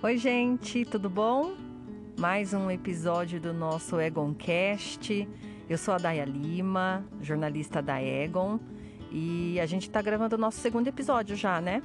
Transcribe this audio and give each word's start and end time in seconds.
Oi, 0.00 0.16
gente, 0.16 0.84
tudo 0.84 1.10
bom? 1.10 1.56
Mais 2.16 2.54
um 2.54 2.70
episódio 2.70 3.40
do 3.40 3.52
nosso 3.52 4.00
Egoncast. 4.00 5.28
Eu 5.68 5.76
sou 5.76 5.92
a 5.92 5.98
Daya 5.98 6.24
Lima, 6.24 7.04
jornalista 7.20 7.82
da 7.82 8.00
Egon, 8.00 8.60
e 9.10 9.58
a 9.58 9.66
gente 9.66 9.88
está 9.88 10.00
gravando 10.00 10.36
o 10.36 10.38
nosso 10.38 10.60
segundo 10.60 10.86
episódio 10.86 11.34
já, 11.34 11.60
né? 11.60 11.82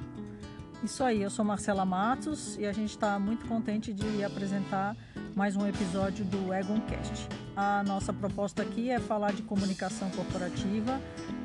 Isso 0.84 1.02
aí, 1.02 1.22
eu 1.22 1.28
sou 1.28 1.44
Marcela 1.44 1.84
Matos 1.84 2.56
e 2.56 2.64
a 2.66 2.72
gente 2.72 2.90
está 2.90 3.18
muito 3.18 3.48
contente 3.48 3.92
de 3.92 4.22
apresentar 4.22 4.96
mais 5.34 5.56
um 5.56 5.66
episódio 5.66 6.24
do 6.24 6.54
Egoncast. 6.54 7.28
A 7.56 7.82
nossa 7.82 8.12
proposta 8.12 8.62
aqui 8.62 8.90
é 8.90 9.00
falar 9.00 9.32
de 9.32 9.42
comunicação 9.42 10.08
corporativa, 10.10 11.00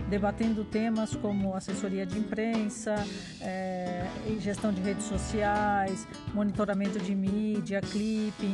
debatendo 0.08 0.64
temas 0.64 1.16
como 1.16 1.56
assessoria 1.56 2.06
de 2.06 2.20
imprensa, 2.20 2.96
é, 3.42 4.06
gestão 4.40 4.72
de 4.72 4.80
redes 4.80 5.06
sociais, 5.06 6.08
monitoramento 6.36 7.00
de 7.00 7.16
mídia, 7.16 7.82
clipping, 7.82 8.54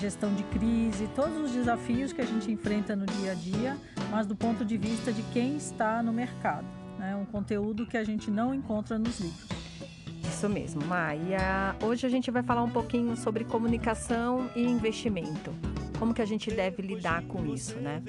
gestão 0.00 0.32
de 0.34 0.44
crise, 0.44 1.08
todos 1.16 1.36
os 1.36 1.50
desafios 1.50 2.12
que 2.12 2.20
a 2.20 2.26
gente 2.26 2.50
enfrenta 2.50 2.94
no 2.94 3.06
dia 3.06 3.32
a 3.32 3.34
dia, 3.34 3.76
mas 4.08 4.24
do 4.24 4.36
ponto 4.36 4.64
de 4.64 4.76
vista 4.76 5.12
de 5.12 5.22
quem 5.32 5.56
está 5.56 6.00
no 6.00 6.12
mercado. 6.12 6.66
Né? 6.96 7.16
Um 7.16 7.24
conteúdo 7.24 7.86
que 7.86 7.96
a 7.96 8.04
gente 8.04 8.30
não 8.30 8.54
encontra 8.54 8.98
nos 8.98 9.18
livros. 9.18 9.59
Isso 10.30 10.48
mesmo, 10.48 10.80
Maia. 10.86 11.74
Hoje 11.82 12.06
a 12.06 12.08
gente 12.08 12.30
vai 12.30 12.42
falar 12.42 12.62
um 12.62 12.70
pouquinho 12.70 13.16
sobre 13.16 13.44
comunicação 13.44 14.48
e 14.54 14.62
investimento. 14.62 15.52
Como 15.98 16.14
que 16.14 16.22
a 16.22 16.24
gente 16.24 16.52
deve 16.52 16.80
lidar 16.80 17.22
com 17.24 17.44
isso, 17.46 17.76
né? 17.78 18.00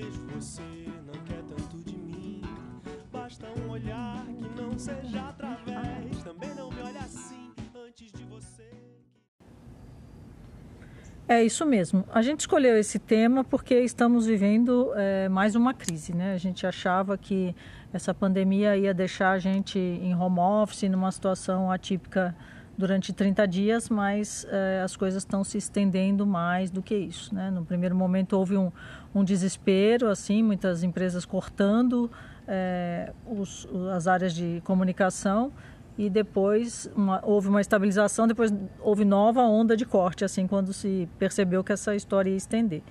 É 11.28 11.44
isso 11.44 11.66
mesmo. 11.66 12.06
A 12.14 12.22
gente 12.22 12.42
escolheu 12.42 12.78
esse 12.78 13.00
tema 13.00 13.44
porque 13.44 13.80
estamos 13.80 14.28
vivendo 14.28 14.92
é, 14.96 15.28
mais 15.28 15.56
uma 15.56 15.74
crise, 15.74 16.14
né? 16.14 16.34
A 16.34 16.38
gente 16.38 16.68
achava 16.68 17.18
que 17.18 17.56
essa 17.94 18.14
pandemia 18.14 18.78
ia 18.78 18.94
deixar 18.94 19.32
a 19.32 19.40
gente 19.40 19.78
em 19.78 20.16
home 20.16 20.40
office, 20.40 20.84
numa 20.84 21.12
situação 21.12 21.72
atípica 21.72 22.36
durante 22.78 23.14
30 23.14 23.48
dias, 23.48 23.90
mas 23.90 24.46
é, 24.50 24.82
as 24.84 24.96
coisas 24.96 25.24
estão 25.24 25.44
se 25.44 25.58
estendendo 25.58 26.26
mais 26.26 26.72
do 26.72 26.82
que 26.82 26.96
isso, 26.96 27.34
né? 27.36 27.52
No 27.52 27.66
primeiro 27.66 27.96
momento 27.96 28.34
houve 28.34 28.58
um, 28.58 28.72
um 29.14 29.24
desespero, 29.24 30.10
assim, 30.10 30.42
muitas 30.42 30.84
empresas 30.84 31.26
cortando 31.26 32.10
é, 32.48 33.12
os, 33.26 33.68
as 33.94 34.08
áreas 34.08 34.34
de 34.34 34.62
comunicação 34.64 35.52
e 35.98 36.10
depois 36.10 36.90
uma, 36.96 37.22
houve 37.24 37.50
uma 37.50 37.62
estabilização, 37.62 38.28
depois 38.28 38.52
houve 38.80 39.06
nova 39.06 39.42
onda 39.42 39.76
de 39.76 39.86
corte, 39.86 40.24
assim, 40.24 40.48
quando 40.48 40.74
se 40.74 41.08
percebeu 41.20 41.64
que 41.64 41.74
essa 41.74 41.96
história 41.96 42.30
ia 42.30 42.38
estender. 42.38 42.82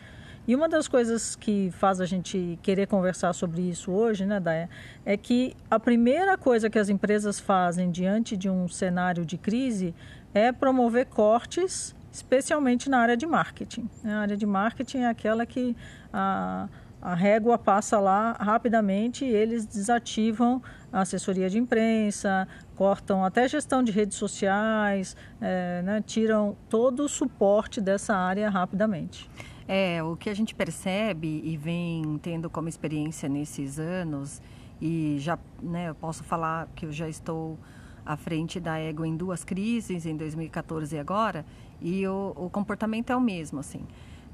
E 0.51 0.57
uma 0.57 0.69
das 0.69 0.89
coisas 0.89 1.37
que 1.37 1.71
faz 1.71 2.01
a 2.01 2.05
gente 2.05 2.59
querer 2.61 2.89
conversar 2.89 3.33
sobre 3.33 3.63
isso 3.63 3.93
hoje, 3.93 4.27
né, 4.27 4.41
Daya, 4.41 4.69
é 5.07 5.17
que 5.17 5.55
a 5.71 5.79
primeira 5.79 6.37
coisa 6.37 6.69
que 6.69 6.77
as 6.77 6.89
empresas 6.89 7.39
fazem 7.39 7.89
diante 7.89 8.37
de 8.37 8.51
um 8.51 8.67
cenário 8.67 9.25
de 9.25 9.39
crise 9.39 9.95
é 10.35 10.51
promover 10.51 11.07
cortes, 11.07 11.95
especialmente 12.11 12.91
na 12.91 12.99
área 12.99 13.17
de 13.17 13.29
marketing. 13.29 13.89
A 14.05 14.23
área 14.23 14.37
de 14.37 14.45
marketing 14.45 14.99
é 14.99 15.07
aquela 15.07 15.47
que 15.47 15.77
a 16.13 16.69
a 17.03 17.15
régua 17.15 17.57
passa 17.57 17.99
lá 17.99 18.37
rapidamente 18.39 19.25
e 19.25 19.29
eles 19.29 19.65
desativam 19.65 20.63
a 20.93 21.01
assessoria 21.01 21.49
de 21.49 21.59
imprensa, 21.59 22.47
cortam 22.77 23.25
até 23.25 23.49
gestão 23.49 23.83
de 23.83 23.91
redes 23.91 24.19
sociais, 24.19 25.17
é, 25.41 25.81
né, 25.83 26.03
tiram 26.07 26.57
todo 26.69 27.05
o 27.05 27.09
suporte 27.09 27.81
dessa 27.81 28.15
área 28.15 28.51
rapidamente. 28.51 29.31
É, 29.73 30.03
o 30.03 30.17
que 30.17 30.29
a 30.29 30.35
gente 30.35 30.53
percebe 30.53 31.43
e 31.45 31.57
vem 31.57 32.19
tendo 32.21 32.51
como 32.51 32.69
experiência 32.69 33.29
nesses 33.29 33.79
anos, 33.79 34.43
e 34.81 35.15
já 35.21 35.39
né, 35.63 35.91
eu 35.91 35.95
posso 35.95 36.25
falar 36.25 36.67
que 36.75 36.87
eu 36.87 36.91
já 36.91 37.09
estou 37.09 37.57
à 38.05 38.17
frente 38.17 38.59
da 38.59 38.81
Ego 38.81 39.05
em 39.05 39.17
duas 39.17 39.45
crises, 39.45 40.07
em 40.07 40.17
2014 40.17 40.97
e 40.97 40.99
agora, 40.99 41.47
e 41.81 42.05
o, 42.05 42.33
o 42.35 42.51
comportamento 42.51 43.11
é 43.11 43.17
o 43.17 43.21
mesmo, 43.21 43.61
assim. 43.61 43.87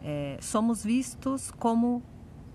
É, 0.02 0.38
somos 0.40 0.82
vistos 0.82 1.50
como 1.50 2.02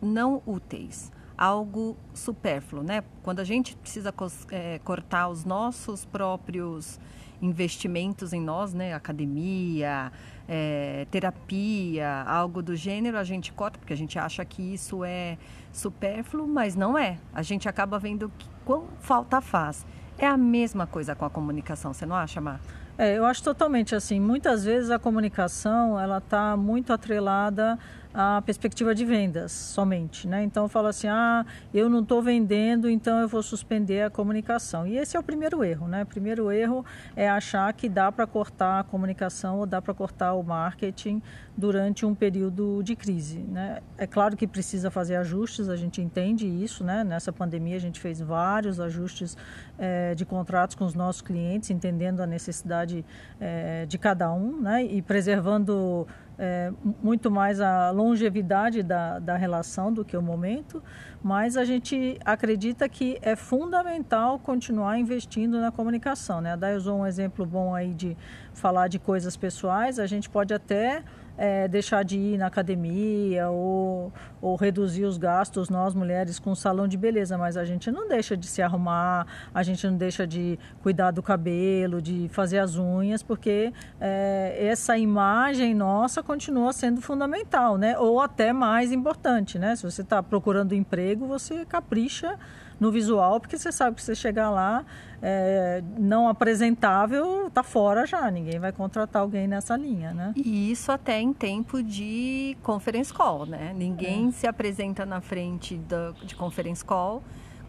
não 0.02 0.42
úteis, 0.44 1.12
algo 1.38 1.96
supérfluo, 2.16 2.82
né? 2.82 3.04
Quando 3.22 3.42
a 3.42 3.44
gente 3.44 3.78
precisa 3.78 4.12
é, 4.50 4.80
cortar 4.80 5.30
os 5.30 5.46
nossos 5.46 6.04
próprios 6.04 7.00
investimentos 7.44 8.34
em 8.34 8.42
nós, 8.42 8.74
né? 8.74 8.96
Academia, 8.96 10.12
é, 10.48 11.06
terapia, 11.10 12.24
algo 12.24 12.62
do 12.62 12.76
gênero, 12.76 13.18
a 13.18 13.24
gente 13.24 13.52
corta 13.54 13.80
porque 13.80 13.94
a 13.94 13.98
gente 13.98 14.18
acha 14.20 14.44
que 14.44 14.62
isso 14.62 15.04
é 15.04 15.38
supérfluo, 15.72 16.48
mas 16.48 16.76
não 16.76 16.98
é. 16.98 17.18
A 17.34 17.42
gente 17.42 17.70
acaba 17.70 17.98
vendo 18.00 18.32
que 18.38 18.48
quão 18.66 18.88
falta 19.00 19.42
faz. 19.42 19.86
É 20.18 20.28
a 20.28 20.38
mesma 20.38 20.86
coisa 20.86 21.16
com 21.16 21.26
a 21.26 21.30
comunicação, 21.30 21.94
você 21.94 22.06
não 22.06 22.16
acha, 22.16 22.40
Mar? 22.40 22.60
É, 22.98 23.18
eu 23.18 23.26
acho 23.26 23.44
totalmente 23.44 23.96
assim. 23.96 24.20
Muitas 24.20 24.64
vezes 24.64 24.92
a 24.92 25.00
comunicação 25.00 26.00
ela 26.00 26.20
está 26.20 26.56
muito 26.56 26.94
atrelada 26.94 27.80
a 28.14 28.42
perspectiva 28.42 28.94
de 28.94 29.06
vendas 29.06 29.52
somente, 29.52 30.28
né? 30.28 30.44
Então 30.44 30.64
eu 30.64 30.70
falo 30.70 30.88
assim, 30.88 31.08
ah, 31.08 31.46
eu 31.74 31.90
não 31.90 32.02
estou 32.02 32.22
vendendo, 32.22 32.90
então 32.90 33.20
eu 33.20 33.28
vou 33.28 33.42
suspender 33.42 34.04
a 34.04 34.10
comunicação. 34.10 34.86
E 34.86 34.98
esse 34.98 35.16
é 35.16 35.20
o 35.20 35.24
primeiro 35.24 35.64
erro, 35.64 35.88
né? 35.88 36.04
O 36.04 36.06
primeiro 36.06 36.52
erro 36.52 36.86
é 37.16 37.30
achar 37.30 37.72
que 37.74 37.88
dá 37.88 38.12
para 38.12 38.28
cortar 38.28 38.80
a 38.80 38.84
comunicação 38.84 39.60
ou 39.60 39.66
dá 39.66 39.82
para 39.82 39.94
cortar 39.94 40.34
o 40.34 40.44
marketing 40.44 41.22
durante 41.56 42.06
um 42.06 42.16
período 42.16 42.82
de 42.84 42.96
crise, 42.96 43.40
né? 43.40 43.80
É 43.98 44.08
claro 44.08 44.36
que 44.36 44.48
precisa 44.48 44.90
fazer 44.90 45.16
ajustes, 45.16 45.70
a 45.70 45.76
gente 45.76 46.02
entende 46.02 46.48
isso, 46.48 46.84
né? 46.84 47.04
Nessa 47.04 47.32
pandemia 47.32 47.76
a 47.76 47.80
gente 47.80 48.00
fez 48.00 48.20
vários 48.20 48.80
ajustes 48.80 49.38
é, 49.78 50.16
de 50.16 50.26
contratos 50.26 50.76
com 50.76 50.86
os 50.86 50.94
nossos 50.94 51.22
clientes, 51.22 51.70
entendendo 51.70 52.22
a 52.22 52.28
necessidade 52.28 53.06
é, 53.40 53.86
de 53.86 53.98
cada 53.98 54.32
um, 54.34 54.62
né? 54.62 54.84
E 54.84 55.02
preservando 55.02 56.08
é, 56.44 56.74
muito 57.04 57.30
mais 57.30 57.62
a 57.62 57.92
longevidade 57.92 58.82
da, 58.82 59.20
da 59.20 59.38
relação 59.38 59.94
do 59.94 60.04
que 60.04 60.18
o 60.18 60.22
momento, 60.24 60.82
mas 61.22 61.56
a 61.56 61.64
gente 61.64 62.18
acredita 62.26 62.90
que 62.90 63.20
é 63.22 63.36
fundamental 63.36 64.40
continuar 64.40 64.98
investindo 64.98 65.62
na 65.62 65.72
comunicação. 65.72 66.42
Né? 66.42 66.54
A 66.54 66.56
Day 66.56 66.76
usou 66.76 66.98
um 66.98 67.06
exemplo 67.06 67.46
bom 67.46 67.76
aí 67.76 67.94
de 67.94 68.18
falar 68.56 68.88
de 68.88 68.98
coisas 68.98 69.38
pessoais, 69.38 70.00
a 70.00 70.08
gente 70.08 70.32
pode 70.32 70.52
até 70.52 71.04
é, 71.38 71.68
deixar 71.68 72.04
de 72.04 72.18
ir 72.18 72.38
na 72.38 72.48
academia 72.48 73.50
ou, 73.50 74.12
ou 74.42 74.56
reduzir 74.56 75.06
os 75.06 75.18
gastos, 75.18 75.70
nós 75.70 75.94
mulheres, 75.94 76.40
com 76.40 76.54
salão 76.54 76.88
de 76.88 76.98
beleza, 76.98 77.38
mas 77.38 77.58
a 77.58 77.66
gente 77.66 77.92
não 77.92 78.08
deixa 78.08 78.36
de 78.38 78.48
se 78.48 78.62
arrumar, 78.62 79.26
a 79.54 79.64
gente 79.64 79.86
não 79.88 79.98
deixa 79.98 80.26
de 80.28 80.60
cuidar 80.82 81.12
do 81.12 81.24
cabelo, 81.24 82.02
de 82.02 82.30
fazer 82.30 82.60
as 82.60 82.78
unhas, 82.78 83.24
porque 83.24 83.74
é, 84.00 84.58
essa 84.60 84.98
imagem 84.98 85.74
nossa 85.74 86.22
continua 86.22 86.74
sendo 86.74 87.02
fundamental, 87.02 87.78
né? 87.78 87.98
Ou 87.98 88.20
até 88.20 88.54
mais 88.54 88.92
importante, 88.92 89.58
né? 89.58 89.76
Se 89.76 89.84
você 89.84 90.02
está 90.02 90.22
procurando 90.22 90.74
emprego, 90.74 91.26
você 91.26 91.66
capricha 91.66 92.38
no 92.80 92.92
visual, 92.92 93.40
porque 93.40 93.58
você 93.58 93.72
sabe 93.72 93.96
que 93.96 94.02
você 94.02 94.16
chegar 94.16 94.50
lá 94.50 94.84
é, 95.22 95.84
não 95.98 96.28
apresentável, 96.28 97.50
tá 97.54 97.62
fora 97.62 98.06
já, 98.06 98.30
ninguém 98.32 98.60
vai 98.60 98.72
contratar 98.72 99.22
alguém 99.22 99.48
nessa 99.48 99.78
linha, 99.78 100.14
né? 100.14 100.34
E 100.36 100.72
isso 100.72 100.92
até 100.92 101.20
em 101.20 101.32
tempo 101.32 101.84
de 101.84 102.58
conference 102.64 103.14
call, 103.14 103.46
né? 103.46 103.74
Ninguém 103.76 104.30
é. 104.30 104.32
se 104.32 104.48
apresenta 104.48 105.06
na 105.06 105.22
frente 105.22 105.78
do, 105.78 106.14
de 106.26 106.36
conference 106.36 106.84
call 106.84 107.22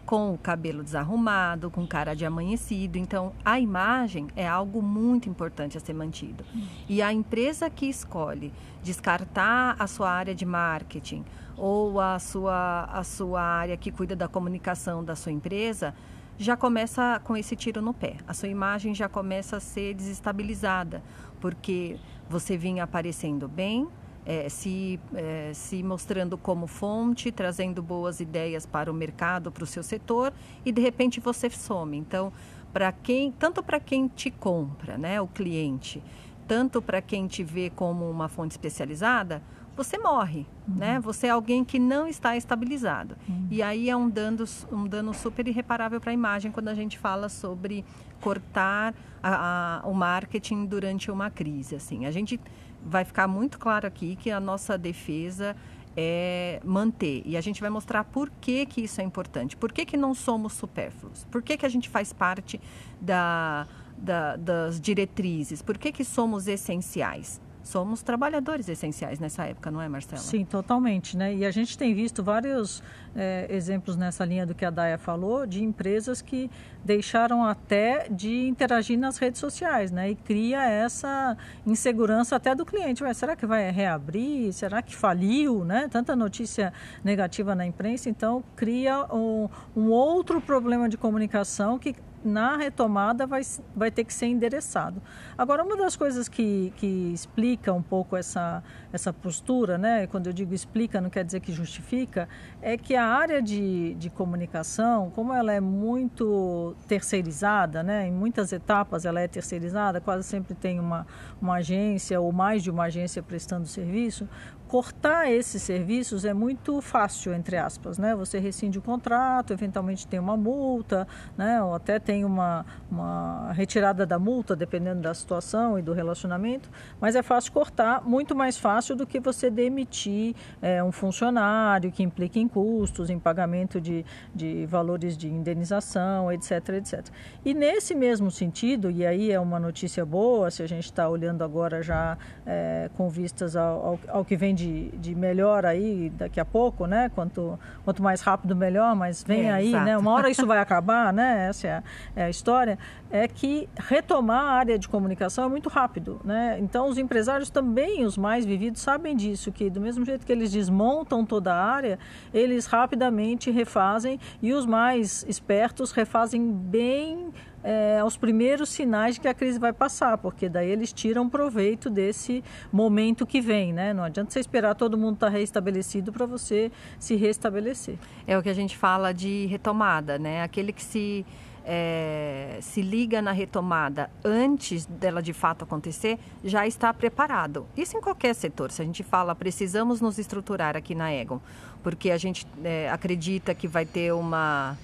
com 0.06 0.34
o 0.34 0.38
cabelo 0.38 0.82
desarrumado, 0.82 1.70
com 1.70 1.86
cara 1.86 2.14
de 2.14 2.24
amanhecido. 2.24 2.98
Então, 2.98 3.32
a 3.44 3.60
imagem 3.60 4.28
é 4.34 4.48
algo 4.48 4.82
muito 4.82 5.28
importante 5.28 5.76
a 5.76 5.80
ser 5.80 5.92
mantido. 5.92 6.44
E 6.88 7.00
a 7.00 7.12
empresa 7.12 7.70
que 7.70 7.86
escolhe 7.86 8.52
descartar 8.82 9.76
a 9.78 9.86
sua 9.86 10.10
área 10.10 10.34
de 10.34 10.44
marketing 10.44 11.24
ou 11.56 12.00
a 12.00 12.18
sua, 12.18 12.88
a 12.92 13.04
sua 13.04 13.40
área 13.40 13.76
que 13.76 13.92
cuida 13.92 14.16
da 14.16 14.26
comunicação 14.26 15.04
da 15.04 15.14
sua 15.14 15.30
empresa, 15.30 15.94
já 16.42 16.56
começa 16.56 17.20
com 17.24 17.36
esse 17.36 17.54
tiro 17.54 17.80
no 17.80 17.94
pé. 17.94 18.16
A 18.26 18.34
sua 18.34 18.48
imagem 18.48 18.94
já 18.94 19.08
começa 19.08 19.56
a 19.56 19.60
ser 19.60 19.94
desestabilizada, 19.94 21.02
porque 21.40 21.96
você 22.28 22.56
vinha 22.56 22.84
aparecendo 22.84 23.48
bem, 23.48 23.88
é, 24.26 24.48
se, 24.48 25.00
é, 25.14 25.52
se 25.54 25.82
mostrando 25.82 26.36
como 26.36 26.66
fonte, 26.66 27.32
trazendo 27.32 27.82
boas 27.82 28.20
ideias 28.20 28.66
para 28.66 28.90
o 28.90 28.94
mercado, 28.94 29.50
para 29.50 29.64
o 29.64 29.66
seu 29.66 29.82
setor, 29.82 30.32
e 30.64 30.72
de 30.72 30.80
repente 30.80 31.20
você 31.20 31.48
some. 31.50 31.96
Então, 31.96 32.32
para 32.72 32.90
quem, 32.92 33.30
tanto 33.32 33.62
para 33.62 33.78
quem 33.78 34.08
te 34.08 34.30
compra, 34.30 34.96
né, 34.96 35.20
o 35.20 35.28
cliente, 35.28 36.02
tanto 36.46 36.82
para 36.82 37.00
quem 37.00 37.26
te 37.26 37.44
vê 37.44 37.70
como 37.70 38.10
uma 38.10 38.28
fonte 38.28 38.52
especializada, 38.52 39.42
você 39.76 39.98
morre, 39.98 40.46
uhum. 40.68 40.74
né? 40.76 41.00
Você 41.00 41.26
é 41.26 41.30
alguém 41.30 41.64
que 41.64 41.78
não 41.78 42.06
está 42.06 42.36
estabilizado. 42.36 43.16
Uhum. 43.28 43.48
E 43.50 43.62
aí 43.62 43.88
é 43.88 43.96
um 43.96 44.08
dano, 44.08 44.44
um 44.70 44.86
dano 44.86 45.14
super 45.14 45.46
irreparável 45.48 46.00
para 46.00 46.10
a 46.10 46.14
imagem 46.14 46.52
quando 46.52 46.68
a 46.68 46.74
gente 46.74 46.98
fala 46.98 47.28
sobre 47.28 47.84
cortar 48.20 48.94
a, 49.22 49.80
a, 49.82 49.88
o 49.88 49.94
marketing 49.94 50.66
durante 50.66 51.10
uma 51.10 51.30
crise. 51.30 51.74
Assim, 51.74 52.06
a 52.06 52.10
gente 52.10 52.38
vai 52.84 53.04
ficar 53.04 53.26
muito 53.26 53.58
claro 53.58 53.86
aqui 53.86 54.16
que 54.16 54.30
a 54.30 54.40
nossa 54.40 54.76
defesa 54.76 55.56
é 55.96 56.60
manter. 56.64 57.22
E 57.24 57.36
a 57.36 57.40
gente 57.40 57.60
vai 57.60 57.70
mostrar 57.70 58.04
por 58.04 58.30
que, 58.40 58.66
que 58.66 58.82
isso 58.82 59.00
é 59.00 59.04
importante. 59.04 59.56
Por 59.56 59.72
que, 59.72 59.84
que 59.84 59.96
não 59.96 60.14
somos 60.14 60.54
supérfluos? 60.54 61.24
Por 61.30 61.42
que, 61.42 61.56
que 61.56 61.66
a 61.66 61.68
gente 61.68 61.88
faz 61.88 62.12
parte 62.12 62.60
da, 63.00 63.66
da, 63.96 64.36
das 64.36 64.80
diretrizes? 64.80 65.60
Por 65.60 65.76
que, 65.76 65.92
que 65.92 66.04
somos 66.04 66.46
essenciais? 66.46 67.40
Somos 67.62 68.02
trabalhadores 68.02 68.68
essenciais 68.68 69.18
nessa 69.18 69.44
época, 69.44 69.70
não 69.70 69.80
é, 69.80 69.88
Marcela? 69.88 70.20
Sim, 70.20 70.44
totalmente, 70.44 71.16
né? 71.16 71.34
E 71.34 71.44
a 71.44 71.50
gente 71.50 71.78
tem 71.78 71.94
visto 71.94 72.22
vários 72.22 72.82
é, 73.14 73.46
exemplos 73.48 73.96
nessa 73.96 74.24
linha 74.24 74.44
do 74.44 74.54
que 74.54 74.64
a 74.64 74.70
Daya 74.70 74.98
falou, 74.98 75.46
de 75.46 75.62
empresas 75.62 76.20
que 76.20 76.50
deixaram 76.84 77.44
até 77.44 78.08
de 78.08 78.48
interagir 78.48 78.98
nas 78.98 79.18
redes 79.18 79.40
sociais, 79.40 79.90
né? 79.90 80.10
E 80.10 80.14
cria 80.14 80.64
essa 80.64 81.36
insegurança 81.66 82.36
até 82.36 82.54
do 82.54 82.64
cliente. 82.64 83.02
Ué, 83.04 83.14
será 83.14 83.36
que 83.36 83.46
vai 83.46 83.70
reabrir? 83.70 84.52
Será 84.52 84.82
que 84.82 84.94
faliu, 84.94 85.64
né? 85.64 85.88
Tanta 85.88 86.16
notícia 86.16 86.72
negativa 87.04 87.54
na 87.54 87.66
imprensa, 87.66 88.10
então 88.10 88.42
cria 88.56 89.06
um, 89.12 89.48
um 89.76 89.90
outro 89.90 90.40
problema 90.40 90.88
de 90.88 90.96
comunicação 90.96 91.78
que 91.78 91.94
na 92.24 92.56
retomada 92.56 93.26
vai, 93.26 93.42
vai 93.74 93.90
ter 93.90 94.04
que 94.04 94.12
ser 94.12 94.26
endereçado. 94.26 95.02
Agora, 95.36 95.64
uma 95.64 95.76
das 95.76 95.96
coisas 95.96 96.28
que, 96.28 96.72
que 96.76 96.86
explica 97.12 97.72
um 97.72 97.82
pouco 97.82 98.16
essa, 98.16 98.62
essa 98.92 99.12
postura, 99.12 99.76
né, 99.76 100.06
quando 100.06 100.28
eu 100.28 100.32
digo 100.32 100.54
explica, 100.54 101.00
não 101.00 101.10
quer 101.10 101.24
dizer 101.24 101.40
que 101.40 101.52
justifica, 101.52 102.28
é 102.60 102.76
que 102.76 102.94
a 102.94 103.06
área 103.06 103.42
de, 103.42 103.94
de 103.94 104.10
comunicação, 104.10 105.10
como 105.10 105.32
ela 105.32 105.52
é 105.52 105.60
muito 105.60 106.74
terceirizada, 106.86 107.82
né, 107.82 108.06
em 108.06 108.12
muitas 108.12 108.52
etapas 108.52 109.04
ela 109.04 109.20
é 109.20 109.28
terceirizada, 109.28 110.00
quase 110.00 110.24
sempre 110.24 110.54
tem 110.54 110.78
uma, 110.78 111.06
uma 111.40 111.54
agência 111.54 112.20
ou 112.20 112.32
mais 112.32 112.62
de 112.62 112.70
uma 112.70 112.84
agência 112.84 113.22
prestando 113.22 113.66
serviço, 113.66 114.28
cortar 114.72 115.30
esses 115.30 115.60
serviços 115.60 116.24
é 116.24 116.32
muito 116.32 116.80
fácil, 116.80 117.34
entre 117.34 117.58
aspas, 117.58 117.98
né? 117.98 118.16
Você 118.16 118.38
rescinde 118.38 118.78
o 118.78 118.80
contrato, 118.80 119.52
eventualmente 119.52 120.06
tem 120.06 120.18
uma 120.18 120.34
multa, 120.34 121.06
né? 121.36 121.62
Ou 121.62 121.74
até 121.74 121.98
tem 121.98 122.24
uma, 122.24 122.64
uma 122.90 123.52
retirada 123.52 124.06
da 124.06 124.18
multa, 124.18 124.56
dependendo 124.56 125.02
da 125.02 125.12
situação 125.12 125.78
e 125.78 125.82
do 125.82 125.92
relacionamento, 125.92 126.70
mas 126.98 127.14
é 127.14 127.22
fácil 127.22 127.52
cortar, 127.52 128.02
muito 128.02 128.34
mais 128.34 128.56
fácil 128.56 128.96
do 128.96 129.06
que 129.06 129.20
você 129.20 129.50
demitir 129.50 130.34
é, 130.62 130.82
um 130.82 130.90
funcionário 130.90 131.92
que 131.92 132.02
implica 132.02 132.38
em 132.38 132.48
custos, 132.48 133.10
em 133.10 133.18
pagamento 133.18 133.78
de, 133.78 134.06
de 134.34 134.64
valores 134.64 135.18
de 135.18 135.28
indenização, 135.28 136.32
etc, 136.32 136.50
etc. 136.70 137.08
E 137.44 137.52
nesse 137.52 137.94
mesmo 137.94 138.30
sentido, 138.30 138.90
e 138.90 139.04
aí 139.04 139.30
é 139.32 139.38
uma 139.38 139.60
notícia 139.60 140.06
boa, 140.06 140.50
se 140.50 140.62
a 140.62 140.66
gente 140.66 140.86
está 140.86 141.06
olhando 141.10 141.44
agora 141.44 141.82
já 141.82 142.16
é, 142.46 142.88
com 142.96 143.10
vistas 143.10 143.54
ao, 143.54 143.86
ao, 143.86 144.00
ao 144.08 144.24
que 144.24 144.34
vem 144.34 144.54
de 144.54 144.61
de, 144.62 144.90
de 144.96 145.14
melhor 145.14 145.66
aí 145.66 146.10
daqui 146.10 146.38
a 146.38 146.44
pouco, 146.44 146.86
né? 146.86 147.10
Quanto, 147.14 147.58
quanto 147.84 148.02
mais 148.02 148.20
rápido, 148.20 148.54
melhor, 148.54 148.94
mas 148.94 149.24
vem 149.24 149.48
é, 149.48 149.52
aí, 149.52 149.68
exato. 149.68 149.84
né? 149.84 149.98
Uma 149.98 150.12
hora 150.12 150.30
isso 150.30 150.46
vai 150.46 150.58
acabar, 150.62 151.12
né? 151.12 151.48
Essa 151.48 151.66
é 151.66 151.72
a, 151.72 151.82
é 152.16 152.24
a, 152.24 152.30
história. 152.30 152.78
É 153.10 153.26
que 153.26 153.68
retomar 153.76 154.40
a 154.40 154.50
área 154.52 154.78
de 154.78 154.88
comunicação 154.88 155.44
é 155.44 155.48
muito 155.48 155.68
rápido, 155.68 156.20
né? 156.24 156.58
Então, 156.60 156.88
os 156.88 156.96
empresários 156.96 157.50
também, 157.50 158.04
os 158.04 158.16
mais 158.16 158.44
vividos, 158.44 158.80
sabem 158.80 159.16
disso, 159.16 159.50
que 159.50 159.68
do 159.68 159.80
mesmo 159.80 160.04
jeito 160.04 160.24
que 160.24 160.32
eles 160.32 160.52
desmontam 160.52 161.24
toda 161.24 161.52
a 161.52 161.64
área, 161.64 161.98
eles 162.32 162.66
rapidamente 162.66 163.50
refazem 163.50 164.20
e 164.40 164.52
os 164.52 164.64
mais 164.64 165.24
espertos 165.28 165.90
refazem 165.90 166.52
bem 166.52 167.32
é, 167.62 167.98
aos 167.98 168.16
primeiros 168.16 168.68
sinais 168.68 169.14
de 169.14 169.20
que 169.20 169.28
a 169.28 169.34
crise 169.34 169.58
vai 169.58 169.72
passar, 169.72 170.18
porque 170.18 170.48
daí 170.48 170.70
eles 170.70 170.92
tiram 170.92 171.28
proveito 171.28 171.88
desse 171.88 172.42
momento 172.72 173.26
que 173.26 173.40
vem, 173.40 173.72
né? 173.72 173.92
Não 173.92 174.04
adianta 174.04 174.30
você 174.30 174.40
esperar 174.40 174.74
todo 174.74 174.98
mundo 174.98 175.14
estar 175.14 175.26
tá 175.26 175.32
reestabelecido 175.32 176.12
para 176.12 176.26
você 176.26 176.70
se 176.98 177.14
restabelecer. 177.14 177.96
É 178.26 178.36
o 178.36 178.42
que 178.42 178.48
a 178.48 178.54
gente 178.54 178.76
fala 178.76 179.12
de 179.12 179.46
retomada, 179.46 180.18
né? 180.18 180.42
Aquele 180.42 180.72
que 180.72 180.82
se 180.82 181.24
é, 181.64 182.58
se 182.60 182.82
liga 182.82 183.22
na 183.22 183.32
retomada 183.32 184.10
antes 184.24 184.84
dela 184.86 185.22
de 185.22 185.32
fato 185.32 185.64
acontecer, 185.64 186.18
já 186.42 186.66
está 186.66 186.92
preparado. 186.92 187.66
Isso 187.76 187.96
em 187.96 188.00
qualquer 188.00 188.34
setor. 188.34 188.70
Se 188.70 188.82
a 188.82 188.84
gente 188.84 189.02
fala, 189.02 189.34
precisamos 189.34 190.00
nos 190.00 190.18
estruturar 190.18 190.76
aqui 190.76 190.94
na 190.94 191.12
Egon, 191.12 191.40
porque 191.82 192.10
a 192.10 192.18
gente 192.18 192.46
é, 192.64 192.90
acredita 192.90 193.54
que 193.54 193.68
vai 193.68 193.86
ter 193.86 194.12
uma, 194.12 194.76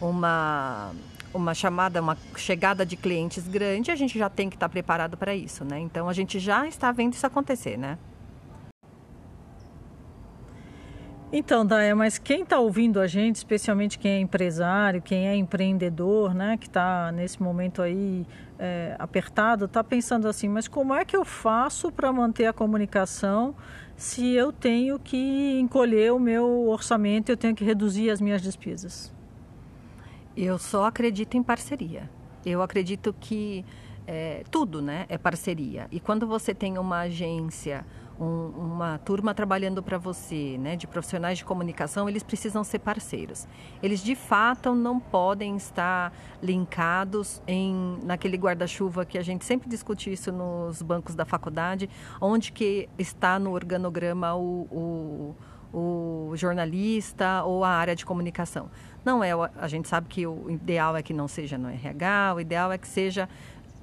uma 0.00 0.92
uma 1.36 1.54
chamada, 1.54 2.00
uma 2.00 2.16
chegada 2.36 2.84
de 2.84 2.96
clientes 2.96 3.46
grande, 3.46 3.90
a 3.90 3.96
gente 3.96 4.18
já 4.18 4.28
tem 4.28 4.48
que 4.48 4.56
estar 4.56 4.68
preparado 4.68 5.16
para 5.16 5.34
isso, 5.34 5.64
né? 5.64 5.78
Então 5.78 6.08
a 6.08 6.12
gente 6.12 6.38
já 6.38 6.66
está 6.66 6.90
vendo 6.92 7.14
isso 7.14 7.26
acontecer, 7.26 7.76
né? 7.76 7.98
Então, 11.32 11.66
Daia, 11.66 11.94
mas 11.94 12.18
quem 12.18 12.42
está 12.42 12.60
ouvindo 12.60 13.00
a 13.00 13.06
gente, 13.08 13.36
especialmente 13.36 13.98
quem 13.98 14.12
é 14.12 14.20
empresário, 14.20 15.02
quem 15.02 15.26
é 15.26 15.34
empreendedor, 15.34 16.32
né, 16.32 16.56
que 16.56 16.68
está 16.68 17.10
nesse 17.10 17.42
momento 17.42 17.82
aí 17.82 18.24
é, 18.58 18.94
apertado, 18.96 19.64
está 19.64 19.82
pensando 19.82 20.28
assim, 20.28 20.48
mas 20.48 20.68
como 20.68 20.94
é 20.94 21.04
que 21.04 21.16
eu 21.16 21.24
faço 21.24 21.90
para 21.90 22.12
manter 22.12 22.46
a 22.46 22.52
comunicação 22.52 23.56
se 23.96 24.34
eu 24.34 24.52
tenho 24.52 25.00
que 25.00 25.58
encolher 25.58 26.12
o 26.12 26.18
meu 26.20 26.68
orçamento, 26.68 27.28
eu 27.28 27.36
tenho 27.36 27.56
que 27.56 27.64
reduzir 27.64 28.08
as 28.08 28.20
minhas 28.20 28.40
despesas? 28.40 29.15
Eu 30.36 30.58
só 30.58 30.84
acredito 30.84 31.36
em 31.36 31.42
parceria. 31.42 32.10
Eu 32.44 32.60
acredito 32.60 33.14
que 33.18 33.64
é, 34.06 34.44
tudo 34.50 34.82
né, 34.82 35.06
é 35.08 35.16
parceria. 35.16 35.88
E 35.90 35.98
quando 35.98 36.26
você 36.26 36.54
tem 36.54 36.78
uma 36.78 37.00
agência, 37.00 37.84
um, 38.20 38.48
uma 38.48 38.98
turma 38.98 39.34
trabalhando 39.34 39.82
para 39.82 39.98
você, 39.98 40.56
né, 40.58 40.76
de 40.76 40.86
profissionais 40.86 41.38
de 41.38 41.44
comunicação, 41.44 42.08
eles 42.08 42.22
precisam 42.22 42.62
ser 42.62 42.80
parceiros. 42.80 43.48
Eles 43.82 44.02
de 44.02 44.14
fato 44.14 44.74
não 44.74 45.00
podem 45.00 45.56
estar 45.56 46.12
linkados 46.42 47.42
em 47.46 47.98
naquele 48.04 48.36
guarda-chuva 48.36 49.04
que 49.04 49.18
a 49.18 49.22
gente 49.22 49.44
sempre 49.44 49.68
discute 49.68 50.12
isso 50.12 50.30
nos 50.30 50.82
bancos 50.82 51.14
da 51.14 51.24
faculdade, 51.24 51.88
onde 52.20 52.52
que 52.52 52.88
está 52.98 53.38
no 53.38 53.52
organograma 53.52 54.34
o, 54.34 54.68
o 54.70 55.34
o 55.78 56.32
jornalista 56.36 57.42
ou 57.44 57.62
a 57.62 57.68
área 57.68 57.94
de 57.94 58.06
comunicação. 58.06 58.70
Não 59.04 59.22
é, 59.22 59.32
a 59.32 59.68
gente 59.68 59.86
sabe 59.86 60.08
que 60.08 60.26
o 60.26 60.50
ideal 60.50 60.96
é 60.96 61.02
que 61.02 61.12
não 61.12 61.28
seja 61.28 61.58
no 61.58 61.68
RH, 61.68 62.34
o 62.34 62.40
ideal 62.40 62.72
é 62.72 62.78
que 62.78 62.88
seja 62.88 63.28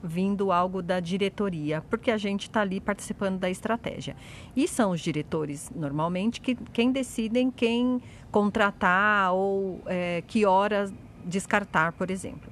vindo 0.03 0.51
algo 0.51 0.81
da 0.81 0.99
diretoria, 0.99 1.81
porque 1.89 2.09
a 2.09 2.17
gente 2.17 2.49
está 2.49 2.61
ali 2.61 2.81
participando 2.81 3.37
da 3.37 3.49
estratégia. 3.49 4.15
E 4.55 4.67
são 4.67 4.91
os 4.91 4.99
diretores, 4.99 5.71
normalmente, 5.73 6.41
que 6.41 6.55
quem 6.55 6.91
decidem 6.91 7.51
quem 7.51 8.01
contratar 8.31 9.31
ou 9.33 9.79
é, 9.85 10.23
que 10.27 10.45
horas 10.45 10.91
descartar, 11.23 11.93
por 11.93 12.09
exemplo. 12.09 12.51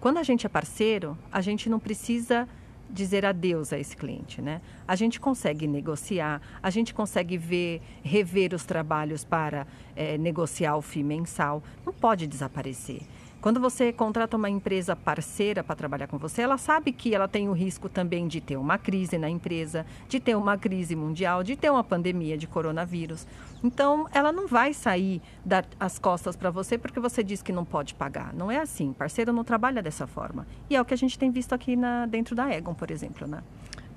Quando 0.00 0.18
a 0.18 0.22
gente 0.22 0.46
é 0.46 0.48
parceiro, 0.48 1.18
a 1.32 1.40
gente 1.40 1.68
não 1.68 1.80
precisa 1.80 2.48
dizer 2.90 3.26
adeus 3.26 3.72
a 3.72 3.78
esse 3.78 3.96
cliente, 3.96 4.40
né? 4.40 4.60
A 4.86 4.96
gente 4.96 5.20
consegue 5.20 5.66
negociar, 5.66 6.40
a 6.62 6.70
gente 6.70 6.94
consegue 6.94 7.36
ver, 7.36 7.82
rever 8.02 8.54
os 8.54 8.64
trabalhos 8.64 9.24
para 9.24 9.66
é, 9.94 10.16
negociar 10.16 10.76
o 10.76 10.82
FII 10.82 11.02
mensal, 11.02 11.62
não 11.84 11.92
pode 11.92 12.26
desaparecer. 12.26 13.02
Quando 13.40 13.60
você 13.60 13.92
contrata 13.92 14.36
uma 14.36 14.50
empresa 14.50 14.96
parceira 14.96 15.62
para 15.62 15.76
trabalhar 15.76 16.08
com 16.08 16.18
você, 16.18 16.42
ela 16.42 16.58
sabe 16.58 16.90
que 16.90 17.14
ela 17.14 17.28
tem 17.28 17.48
o 17.48 17.52
risco 17.52 17.88
também 17.88 18.26
de 18.26 18.40
ter 18.40 18.56
uma 18.56 18.76
crise 18.76 19.16
na 19.16 19.30
empresa, 19.30 19.86
de 20.08 20.18
ter 20.18 20.36
uma 20.36 20.58
crise 20.58 20.96
mundial, 20.96 21.44
de 21.44 21.54
ter 21.54 21.70
uma 21.70 21.84
pandemia 21.84 22.36
de 22.36 22.48
coronavírus. 22.48 23.28
Então, 23.62 24.08
ela 24.12 24.32
não 24.32 24.48
vai 24.48 24.74
sair 24.74 25.22
das 25.44 26.00
costas 26.00 26.34
para 26.34 26.50
você 26.50 26.76
porque 26.76 26.98
você 26.98 27.22
diz 27.22 27.40
que 27.40 27.52
não 27.52 27.64
pode 27.64 27.94
pagar. 27.94 28.34
Não 28.34 28.50
é 28.50 28.58
assim. 28.58 28.92
Parceiro 28.92 29.32
não 29.32 29.44
trabalha 29.44 29.80
dessa 29.80 30.06
forma. 30.06 30.44
E 30.68 30.74
é 30.74 30.80
o 30.80 30.84
que 30.84 30.94
a 30.94 30.98
gente 30.98 31.16
tem 31.16 31.30
visto 31.30 31.52
aqui 31.52 31.76
na, 31.76 32.06
dentro 32.06 32.34
da 32.34 32.52
Egon, 32.52 32.74
por 32.74 32.90
exemplo, 32.90 33.28
né? 33.28 33.40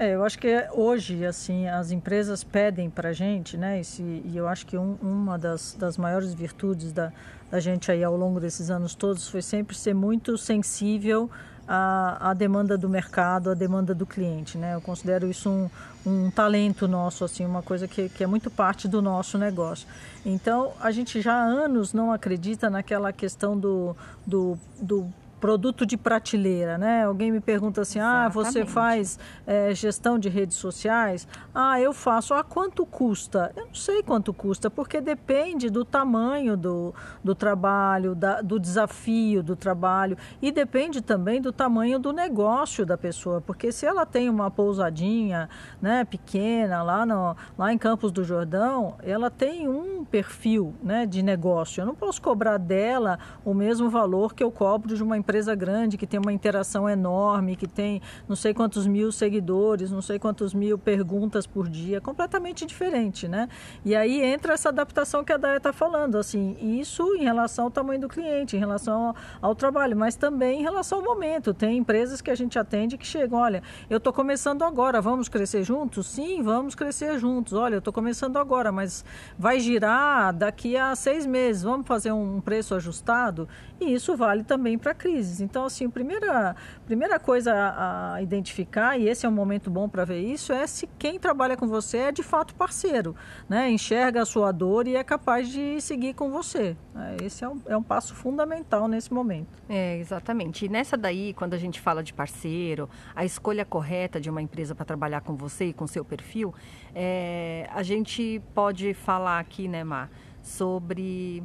É, 0.02 0.16
eu 0.16 0.26
acho 0.26 0.40
que 0.40 0.48
hoje, 0.74 1.24
assim, 1.28 1.68
as 1.68 1.92
empresas 1.92 2.44
pedem 2.44 2.90
para 2.90 3.10
a 3.10 3.14
gente, 3.14 3.56
né? 3.56 3.80
Esse, 3.80 4.02
e 4.02 4.36
eu 4.36 4.48
acho 4.48 4.66
que 4.66 4.76
um, 4.76 4.98
uma 5.00 5.38
das, 5.38 5.76
das 5.78 5.96
maiores 5.96 6.34
virtudes 6.34 6.92
da, 6.92 7.14
da 7.52 7.60
gente 7.60 7.92
aí 7.92 8.04
ao 8.04 8.18
longo 8.18 8.40
desses 8.40 8.72
anos 8.72 8.96
todos 8.96 9.30
foi 9.30 9.44
sempre 9.44 9.78
ser 9.78 9.94
muito 9.94 10.40
sensível 10.40 11.30
à, 11.68 12.32
à 12.32 12.34
demanda 12.34 12.80
do 12.80 12.90
mercado, 12.90 13.52
à 13.52 13.54
demanda 13.54 13.94
do 13.94 14.08
cliente, 14.08 14.58
né? 14.58 14.74
Eu 14.74 14.82
considero 14.82 15.30
isso 15.30 15.48
um, 15.52 15.70
um 16.04 16.32
talento 16.32 16.88
nosso, 16.88 17.24
assim, 17.24 17.46
uma 17.46 17.62
coisa 17.62 17.88
que, 17.88 18.10
que 18.10 18.24
é 18.24 18.28
muito 18.28 18.50
parte 18.50 18.88
do 18.88 19.04
nosso 19.04 19.38
negócio. 19.38 19.88
Então, 20.26 20.74
a 20.80 20.90
gente 20.90 21.22
já 21.22 21.32
há 21.36 21.44
anos 21.44 21.94
não 21.94 22.12
acredita 22.12 22.72
naquela 22.72 23.14
questão 23.14 23.56
do, 23.56 23.96
do, 24.26 24.58
do 24.82 25.14
produto 25.42 25.88
de 25.88 25.98
prateleira, 25.98 26.78
né? 26.78 27.04
Alguém 27.04 27.32
me 27.32 27.42
pergunta 27.42 27.82
assim, 27.82 27.98
Exatamente. 27.98 28.26
ah, 28.26 28.30
você 28.30 28.66
faz 28.66 29.20
é, 29.46 29.74
gestão 29.74 30.20
de 30.20 30.30
redes 30.30 30.56
sociais? 30.56 31.28
Ah, 31.54 31.82
eu 31.82 31.92
faço. 31.94 32.36
Ah, 32.36 32.44
quanto 32.44 32.86
custa? 32.86 33.52
Eu 33.56 33.66
não 33.66 33.74
sei 33.74 34.04
quanto 34.04 34.32
custa, 34.32 34.70
porque 34.70 35.02
depende 35.02 35.70
do 35.72 35.84
tamanho 35.84 36.56
do, 36.56 36.94
do 37.24 37.34
trabalho, 37.34 38.14
da, 38.14 38.40
do 38.42 38.60
desafio 38.60 39.42
do 39.42 39.56
trabalho 39.56 40.16
e 40.42 40.52
depende 40.52 41.02
também 41.02 41.42
do 41.42 41.52
tamanho 41.52 41.98
do 41.98 42.14
negócio 42.14 42.86
da 42.86 42.98
pessoa, 42.98 43.42
porque 43.42 43.72
se 43.72 43.86
ela 43.86 44.06
tem 44.06 44.30
uma 44.30 44.52
pousadinha, 44.52 45.50
né, 45.82 46.06
pequena 46.06 46.84
lá 46.84 47.04
no, 47.04 47.36
lá 47.58 47.74
em 47.74 47.78
Campos 47.80 48.12
do 48.12 48.24
Jordão, 48.24 48.96
ela 49.02 49.32
tem 49.32 49.68
um 49.68 50.06
perfil, 50.06 50.76
né, 50.84 51.08
de 51.08 51.24
negócio. 51.24 51.82
Eu 51.82 51.88
não 51.88 51.96
posso 51.96 52.22
cobrar 52.22 52.60
dela 52.60 53.18
o 53.44 53.56
mesmo 53.56 53.90
valor 53.90 54.36
que 54.36 54.44
eu 54.44 54.52
cobro 54.52 54.96
de 54.96 55.02
uma 55.02 55.18
empresa 55.18 55.31
grande 55.56 55.98
que 55.98 56.08
tem 56.08 56.20
uma 56.20 56.34
interação 56.34 56.90
enorme, 56.90 57.56
que 57.56 57.68
tem 57.68 58.02
não 58.28 58.36
sei 58.36 58.54
quantos 58.54 58.86
mil 58.86 59.12
seguidores, 59.12 59.92
não 59.92 60.02
sei 60.02 60.20
quantos 60.20 60.54
mil 60.54 60.78
perguntas 60.78 61.48
por 61.48 61.70
dia, 61.70 62.02
completamente 62.02 62.66
diferente, 62.66 63.28
né? 63.28 63.48
E 63.86 63.96
aí 63.96 64.22
entra 64.22 64.54
essa 64.54 64.70
adaptação 64.70 65.24
que 65.24 65.32
a 65.32 65.38
Daya 65.38 65.58
está 65.58 65.72
falando, 65.74 66.18
assim, 66.18 66.58
isso 66.62 67.16
em 67.16 67.24
relação 67.24 67.66
ao 67.66 67.72
tamanho 67.72 68.02
do 68.02 68.08
cliente, 68.08 68.56
em 68.56 68.60
relação 68.60 69.16
ao, 69.42 69.56
trabalho, 69.56 69.96
mas 69.96 70.16
também 70.16 70.60
em 70.60 70.64
relação 70.64 71.00
ao 71.00 71.04
momento. 71.04 71.54
Tem 71.54 71.78
empresas 71.78 72.22
que 72.22 72.32
a 72.32 72.36
gente 72.36 72.58
atende 72.58 72.98
que 72.98 73.06
chegam, 73.06 73.40
olha, 73.40 73.62
eu 73.90 73.98
estou 73.98 74.12
começando 74.12 74.64
agora, 74.64 75.02
vamos 75.02 75.30
crescer 75.30 75.64
juntos? 75.64 76.08
Sim, 76.08 76.42
vamos 76.42 76.76
crescer 76.76 77.20
juntos. 77.20 77.54
Olha, 77.54 77.76
eu 77.76 77.80
estou 77.80 77.94
começando 77.94 78.38
agora, 78.38 78.72
mas 78.72 79.06
vai 79.38 79.60
girar 79.60 80.34
daqui 80.34 80.78
a 80.78 80.96
seis 80.96 81.26
meses, 81.26 81.64
vamos 81.64 81.86
fazer 81.86 82.12
um 82.12 82.42
preço 82.42 82.74
ajustado? 82.76 83.48
E 83.80 83.94
isso 83.94 84.16
vale 84.16 84.44
também 84.44 84.78
para 84.78 84.94
Então, 85.42 85.66
assim, 85.66 85.86
a 85.86 85.90
primeira, 85.90 86.56
primeira 86.86 87.20
coisa 87.20 87.54
a, 87.54 88.14
a 88.16 88.22
identificar, 88.22 88.98
e 88.98 89.08
esse 89.08 89.26
é 89.26 89.30
um 89.30 89.32
momento 89.32 89.70
bom 89.70 89.88
para 89.88 90.06
ver 90.06 90.20
isso, 90.20 90.54
é 90.54 90.66
se 90.68 90.88
quem 90.98 91.20
trabalha 91.20 91.58
com 91.58 91.68
você 91.68 91.98
é 91.98 92.12
de 92.12 92.24
fato 92.24 92.56
parceiro, 92.56 93.16
né? 93.50 93.70
enxerga 93.70 94.22
a 94.22 94.26
sua 94.26 94.52
dor 94.52 94.88
e 94.88 94.96
é 94.96 95.04
capaz 95.04 95.50
de 95.50 95.80
seguir 95.82 96.14
com 96.14 96.32
você. 96.32 96.76
É, 96.96 97.26
esse 97.26 97.44
é 97.44 97.50
um, 97.50 97.62
é 97.68 97.78
um 97.78 97.84
passo 97.84 98.14
fundamental 98.14 98.88
nesse 98.88 99.14
momento. 99.14 99.48
É, 99.70 99.98
exatamente. 99.98 100.66
E 100.66 100.70
nessa 100.70 100.98
daí, 100.98 101.34
quando 101.34 101.54
a 101.54 101.58
gente 101.58 101.80
fala 101.80 102.04
de 102.04 102.14
parceiro, 102.14 102.90
a 103.16 103.24
escolha 103.26 103.66
correta 103.66 104.20
de 104.20 104.30
uma 104.30 104.42
empresa 104.42 104.76
para 104.76 104.86
trabalhar 104.86 105.22
com 105.22 105.36
você 105.36 105.66
e 105.66 105.74
com 105.74 105.88
seu 105.88 106.04
perfil, 106.04 106.54
é, 106.94 107.70
a 107.74 107.84
gente 107.84 108.42
pode 108.54 108.94
falar 108.94 109.40
aqui, 109.40 109.68
né, 109.68 109.84
Mar, 109.84 110.10
sobre 110.42 111.44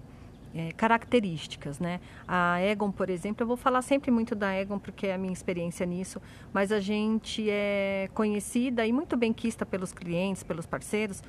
é, 0.56 0.72
características, 0.72 1.78
né? 1.78 2.00
A 2.26 2.60
Egon, 2.60 2.90
por 2.90 3.10
exemplo, 3.10 3.42
eu 3.42 3.46
vou 3.46 3.56
falar 3.56 3.82
sempre 3.82 4.10
muito 4.10 4.34
da 4.34 4.54
Egon 4.54 4.78
porque 4.78 5.08
é 5.08 5.14
a 5.14 5.18
minha 5.18 5.32
experiência 5.32 5.84
nisso, 5.84 6.20
mas 6.52 6.72
a 6.72 6.80
gente 6.80 7.48
é 7.48 8.08
conhecida 8.14 8.86
e 8.86 8.92
muito 8.92 9.16
bem 9.16 9.32
quista 9.32 9.66
pelos 9.66 9.92
clientes, 9.92 10.42
pelos 10.42 10.66
parceiros, 10.66 11.22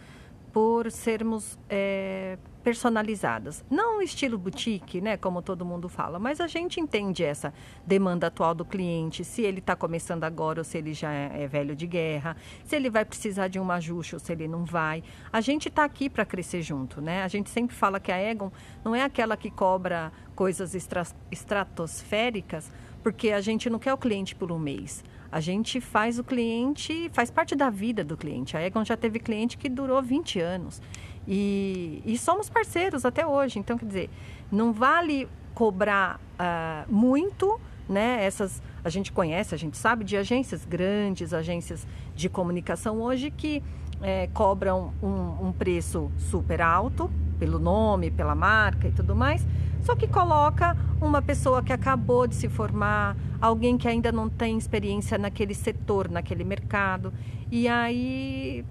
por 0.51 0.89
sermos 0.91 1.59
é, 1.69 2.37
personalizadas. 2.67 3.63
Não 3.71 4.01
estilo 4.01 4.37
boutique, 4.37 4.99
né, 4.99 5.15
como 5.15 5.41
todo 5.41 5.63
mundo 5.63 5.87
fala, 5.87 6.19
mas 6.19 6.41
a 6.41 6.47
gente 6.47 6.81
entende 6.81 7.23
essa 7.23 7.53
demanda 7.85 8.27
atual 8.27 8.53
do 8.53 8.65
cliente, 8.65 9.23
se 9.23 9.41
ele 9.41 9.59
está 9.59 9.73
começando 9.73 10.25
agora 10.25 10.59
ou 10.59 10.65
se 10.65 10.77
ele 10.77 10.93
já 10.93 11.13
é, 11.13 11.43
é 11.43 11.47
velho 11.47 11.73
de 11.77 11.87
guerra, 11.87 12.35
se 12.65 12.75
ele 12.75 12.89
vai 12.89 13.05
precisar 13.05 13.47
de 13.47 13.57
um 13.57 13.71
ajuste 13.71 14.15
ou 14.15 14.19
se 14.19 14.33
ele 14.33 14.49
não 14.49 14.65
vai. 14.65 15.01
A 15.31 15.39
gente 15.39 15.69
está 15.69 15.85
aqui 15.85 16.09
para 16.09 16.25
crescer 16.25 16.61
junto, 16.61 16.99
né? 16.99 17.23
A 17.23 17.29
gente 17.29 17.49
sempre 17.49 17.73
fala 17.73 18.01
que 18.01 18.11
a 18.11 18.21
Egon 18.21 18.51
não 18.83 18.93
é 18.93 19.01
aquela 19.01 19.37
que 19.37 19.49
cobra 19.49 20.11
coisas 20.35 20.75
estratosféricas, 21.31 22.69
porque 23.01 23.31
a 23.31 23.39
gente 23.39 23.69
não 23.69 23.79
quer 23.79 23.93
o 23.93 23.97
cliente 23.97 24.35
por 24.35 24.51
um 24.51 24.59
mês. 24.59 25.05
A 25.31 25.39
gente 25.39 25.79
faz 25.79 26.19
o 26.19 26.23
cliente, 26.23 27.09
faz 27.13 27.29
parte 27.31 27.55
da 27.55 27.69
vida 27.69 28.03
do 28.03 28.17
cliente. 28.17 28.57
A 28.57 28.61
Egon 28.61 28.83
já 28.83 28.97
teve 28.97 29.19
cliente 29.19 29.57
que 29.57 29.69
durou 29.69 30.01
20 30.01 30.39
anos. 30.39 30.81
E, 31.27 32.01
e 32.05 32.17
somos 32.17 32.49
parceiros 32.49 33.05
até 33.05 33.25
hoje. 33.25 33.59
Então, 33.59 33.77
quer 33.77 33.85
dizer, 33.85 34.09
não 34.51 34.71
vale 34.71 35.27
cobrar 35.53 36.19
uh, 36.39 36.93
muito, 36.93 37.59
né? 37.89 38.23
Essas 38.23 38.61
a 38.83 38.89
gente 38.89 39.11
conhece, 39.11 39.53
a 39.53 39.57
gente 39.57 39.75
sabe 39.77 40.05
de 40.05 40.15
agências 40.15 40.63
grandes, 40.63 41.33
agências 41.33 41.85
de 42.15 42.29
comunicação 42.29 43.01
hoje 43.01 43.29
que 43.29 43.61
é, 44.01 44.27
cobram 44.33 44.93
um, 45.03 45.47
um 45.47 45.51
preço 45.51 46.09
super 46.17 46.61
alto 46.61 47.11
pelo 47.37 47.59
nome, 47.59 48.09
pela 48.09 48.35
marca 48.35 48.87
e 48.87 48.91
tudo 48.91 49.15
mais. 49.15 49.45
Só 49.81 49.95
que 49.95 50.07
coloca 50.07 50.75
uma 51.01 51.21
pessoa 51.21 51.61
que 51.61 51.71
acabou 51.71 52.27
de 52.27 52.35
se 52.35 52.49
formar, 52.49 53.15
alguém 53.39 53.77
que 53.77 53.87
ainda 53.87 54.11
não 54.11 54.29
tem 54.29 54.57
experiência 54.57 55.17
naquele 55.17 55.53
setor, 55.53 56.09
naquele 56.09 56.43
mercado, 56.43 57.13
e 57.51 57.67
aí 57.67 58.65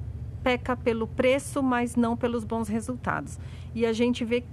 peca 0.46 0.76
pelo 0.76 1.08
preço, 1.08 1.60
mas 1.60 1.96
não 1.96 2.16
pelos 2.16 2.44
bons 2.44 2.68
resultados. 2.68 3.36
E 3.74 3.84
a 3.84 3.92
gente 3.92 4.24
vê 4.24 4.44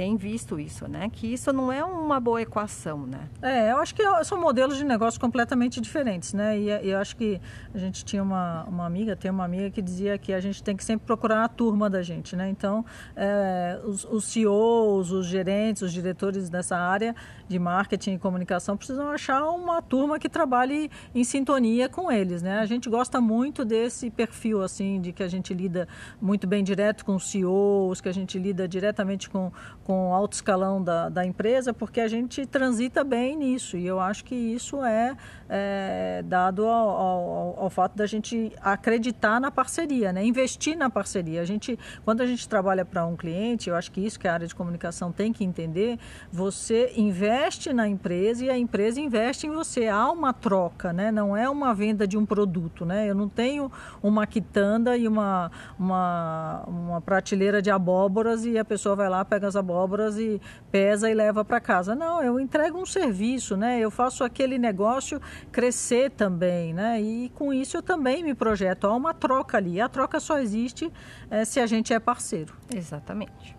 tem 0.00 0.16
visto 0.16 0.58
isso, 0.58 0.88
né? 0.88 1.10
Que 1.12 1.30
isso 1.30 1.52
não 1.52 1.70
é 1.70 1.84
uma 1.84 2.18
boa 2.18 2.40
equação, 2.40 3.06
né? 3.06 3.28
É, 3.42 3.70
eu 3.70 3.76
acho 3.76 3.94
que 3.94 4.02
são 4.24 4.40
modelos 4.40 4.78
de 4.78 4.84
negócio 4.84 5.20
completamente 5.20 5.78
diferentes, 5.78 6.32
né? 6.32 6.58
E, 6.58 6.88
eu 6.88 6.96
acho 6.96 7.14
que 7.14 7.38
a 7.74 7.76
gente 7.76 8.02
tinha 8.02 8.22
uma, 8.22 8.64
uma 8.64 8.86
amiga, 8.86 9.14
tem 9.14 9.30
uma 9.30 9.44
amiga 9.44 9.68
que 9.68 9.82
dizia 9.82 10.16
que 10.16 10.32
a 10.32 10.40
gente 10.40 10.62
tem 10.62 10.74
que 10.74 10.82
sempre 10.82 11.04
procurar 11.04 11.44
a 11.44 11.48
turma 11.48 11.90
da 11.90 12.00
gente, 12.00 12.34
né? 12.34 12.48
Então, 12.48 12.82
é, 13.14 13.78
os, 13.84 14.06
os 14.06 14.24
CEOs, 14.24 15.12
os 15.12 15.26
gerentes, 15.26 15.82
os 15.82 15.92
diretores 15.92 16.48
dessa 16.48 16.78
área 16.78 17.14
de 17.46 17.58
marketing 17.58 18.14
e 18.14 18.18
comunicação 18.18 18.78
precisam 18.78 19.10
achar 19.10 19.44
uma 19.50 19.82
turma 19.82 20.18
que 20.18 20.30
trabalhe 20.30 20.90
em 21.14 21.24
sintonia 21.24 21.90
com 21.90 22.10
eles, 22.10 22.40
né? 22.40 22.60
A 22.60 22.64
gente 22.64 22.88
gosta 22.88 23.20
muito 23.20 23.66
desse 23.66 24.08
perfil, 24.08 24.62
assim, 24.62 24.98
de 24.98 25.12
que 25.12 25.22
a 25.22 25.28
gente 25.28 25.52
lida 25.52 25.86
muito 26.18 26.46
bem 26.46 26.64
direto 26.64 27.04
com 27.04 27.16
os 27.16 27.30
CEOs, 27.30 28.00
que 28.00 28.08
a 28.08 28.14
gente 28.14 28.38
lida 28.38 28.66
diretamente 28.66 29.28
com 29.28 29.52
com 29.89 29.89
o 29.92 30.12
alto 30.12 30.34
escalão 30.34 30.82
da, 30.82 31.08
da 31.08 31.24
empresa, 31.24 31.72
porque 31.72 32.00
a 32.00 32.08
gente 32.08 32.46
transita 32.46 33.02
bem 33.02 33.36
nisso. 33.36 33.76
E 33.76 33.86
eu 33.86 33.98
acho 33.98 34.24
que 34.24 34.34
isso 34.34 34.84
é, 34.84 35.16
é 35.48 36.22
dado 36.24 36.66
ao, 36.66 36.88
ao, 36.88 37.60
ao, 37.64 37.70
fato 37.70 37.96
da 37.96 38.06
gente 38.06 38.52
acreditar 38.60 39.40
na 39.40 39.50
parceria, 39.50 40.12
né? 40.12 40.24
investir 40.24 40.76
na 40.76 40.88
parceria. 40.88 41.40
A 41.40 41.44
gente, 41.44 41.78
quando 42.04 42.20
a 42.20 42.26
gente 42.26 42.48
trabalha 42.48 42.84
para 42.84 43.04
um 43.06 43.16
cliente, 43.16 43.68
eu 43.68 43.76
acho 43.76 43.90
que 43.90 44.00
isso 44.00 44.18
que 44.18 44.28
a 44.28 44.34
área 44.34 44.46
de 44.46 44.54
comunicação 44.54 45.10
tem 45.10 45.32
que 45.32 45.44
entender, 45.44 45.98
você 46.30 46.92
investe 46.96 47.72
na 47.72 47.88
empresa 47.88 48.44
e 48.44 48.50
a 48.50 48.56
empresa 48.56 49.00
investe 49.00 49.46
em 49.46 49.50
você. 49.50 49.88
Há 49.88 50.10
uma 50.10 50.32
troca, 50.32 50.92
né? 50.92 51.10
não 51.10 51.36
é 51.36 51.48
uma 51.48 51.74
venda 51.74 52.06
de 52.06 52.16
um 52.16 52.24
produto. 52.24 52.84
Né? 52.84 53.08
Eu 53.08 53.14
não 53.14 53.28
tenho 53.28 53.70
uma 54.02 54.26
quitanda 54.26 54.96
e 54.96 55.08
uma, 55.08 55.50
uma, 55.78 56.64
uma 56.66 57.00
prateleira 57.00 57.60
de 57.60 57.70
abóboras 57.70 58.44
e 58.44 58.58
a 58.58 58.64
pessoa 58.64 58.94
vai 58.94 59.08
lá, 59.08 59.24
pega 59.24 59.48
as 59.48 59.56
abóboras 59.56 59.79
abóboras 59.80 60.18
e 60.18 60.40
pesa 60.70 61.10
e 61.10 61.14
leva 61.14 61.44
para 61.44 61.60
casa. 61.60 61.94
Não, 61.94 62.22
eu 62.22 62.38
entrego 62.38 62.78
um 62.78 62.86
serviço, 62.86 63.56
né? 63.56 63.80
Eu 63.80 63.90
faço 63.90 64.22
aquele 64.22 64.58
negócio 64.58 65.20
crescer 65.50 66.10
também, 66.10 66.74
né? 66.74 67.00
E 67.00 67.30
com 67.30 67.52
isso 67.52 67.76
eu 67.76 67.82
também 67.82 68.22
me 68.22 68.34
projeto. 68.34 68.86
Há 68.86 68.94
uma 68.94 69.14
troca 69.14 69.56
ali. 69.56 69.80
A 69.80 69.88
troca 69.88 70.20
só 70.20 70.38
existe 70.38 70.92
é, 71.30 71.44
se 71.44 71.58
a 71.58 71.66
gente 71.66 71.92
é 71.92 71.98
parceiro. 71.98 72.54
Exatamente. 72.74 73.56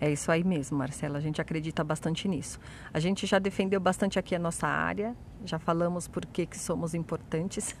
É 0.00 0.10
isso 0.10 0.30
aí 0.30 0.44
mesmo, 0.44 0.78
Marcela. 0.78 1.18
A 1.18 1.20
gente 1.20 1.40
acredita 1.40 1.82
bastante 1.84 2.26
nisso. 2.28 2.58
A 2.92 2.98
gente 2.98 3.26
já 3.26 3.38
defendeu 3.38 3.80
bastante 3.80 4.18
aqui 4.18 4.34
a 4.34 4.38
nossa 4.38 4.66
área, 4.66 5.14
já 5.44 5.58
falamos 5.58 6.06
por 6.06 6.26
que, 6.26 6.46
que 6.46 6.58
somos 6.58 6.94
importantes. 6.94 7.74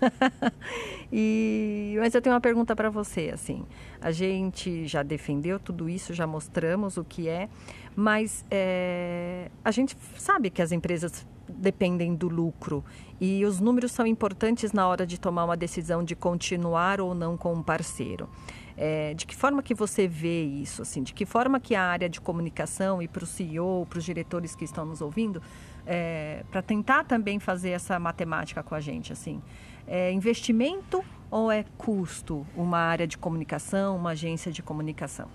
e, 1.12 1.96
mas 1.98 2.14
eu 2.14 2.22
tenho 2.22 2.34
uma 2.34 2.40
pergunta 2.40 2.74
para 2.74 2.90
você, 2.90 3.30
assim. 3.32 3.64
A 4.00 4.10
gente 4.10 4.86
já 4.86 5.02
defendeu 5.02 5.58
tudo 5.58 5.88
isso, 5.88 6.14
já 6.14 6.26
mostramos 6.26 6.96
o 6.96 7.04
que 7.04 7.28
é, 7.28 7.48
mas 7.94 8.44
é, 8.50 9.50
a 9.64 9.70
gente 9.70 9.96
sabe 10.16 10.50
que 10.50 10.62
as 10.62 10.72
empresas 10.72 11.26
dependem 11.48 12.14
do 12.14 12.28
lucro 12.28 12.84
e 13.20 13.44
os 13.44 13.60
números 13.60 13.92
são 13.92 14.06
importantes 14.06 14.72
na 14.72 14.86
hora 14.86 15.06
de 15.06 15.18
tomar 15.18 15.44
uma 15.44 15.56
decisão 15.56 16.02
de 16.02 16.14
continuar 16.14 17.00
ou 17.00 17.14
não 17.14 17.36
com 17.36 17.52
um 17.52 17.62
parceiro. 17.62 18.28
É, 18.76 19.12
de 19.12 19.26
que 19.26 19.36
forma 19.36 19.62
que 19.62 19.74
você 19.74 20.08
vê 20.08 20.42
isso? 20.42 20.80
Assim, 20.80 21.02
de 21.02 21.12
que 21.12 21.26
forma 21.26 21.60
que 21.60 21.74
a 21.74 21.82
área 21.82 22.08
de 22.08 22.18
comunicação 22.18 23.02
e 23.02 23.06
para 23.06 23.24
o 23.24 23.26
CEO, 23.26 23.86
para 23.86 23.98
os 23.98 24.04
diretores 24.04 24.54
que 24.54 24.64
estão 24.64 24.86
nos 24.86 25.02
ouvindo, 25.02 25.42
é, 25.86 26.44
para 26.50 26.62
tentar 26.62 27.04
também 27.04 27.38
fazer 27.38 27.70
essa 27.70 27.98
matemática 27.98 28.62
com 28.62 28.74
a 28.74 28.80
gente, 28.80 29.12
assim, 29.12 29.42
é 29.86 30.12
investimento 30.12 31.04
ou 31.30 31.50
é 31.50 31.64
custo 31.78 32.46
uma 32.56 32.78
área 32.78 33.06
de 33.06 33.16
comunicação, 33.16 33.96
uma 33.96 34.10
agência 34.10 34.50
de 34.52 34.62
comunicação? 34.62 35.28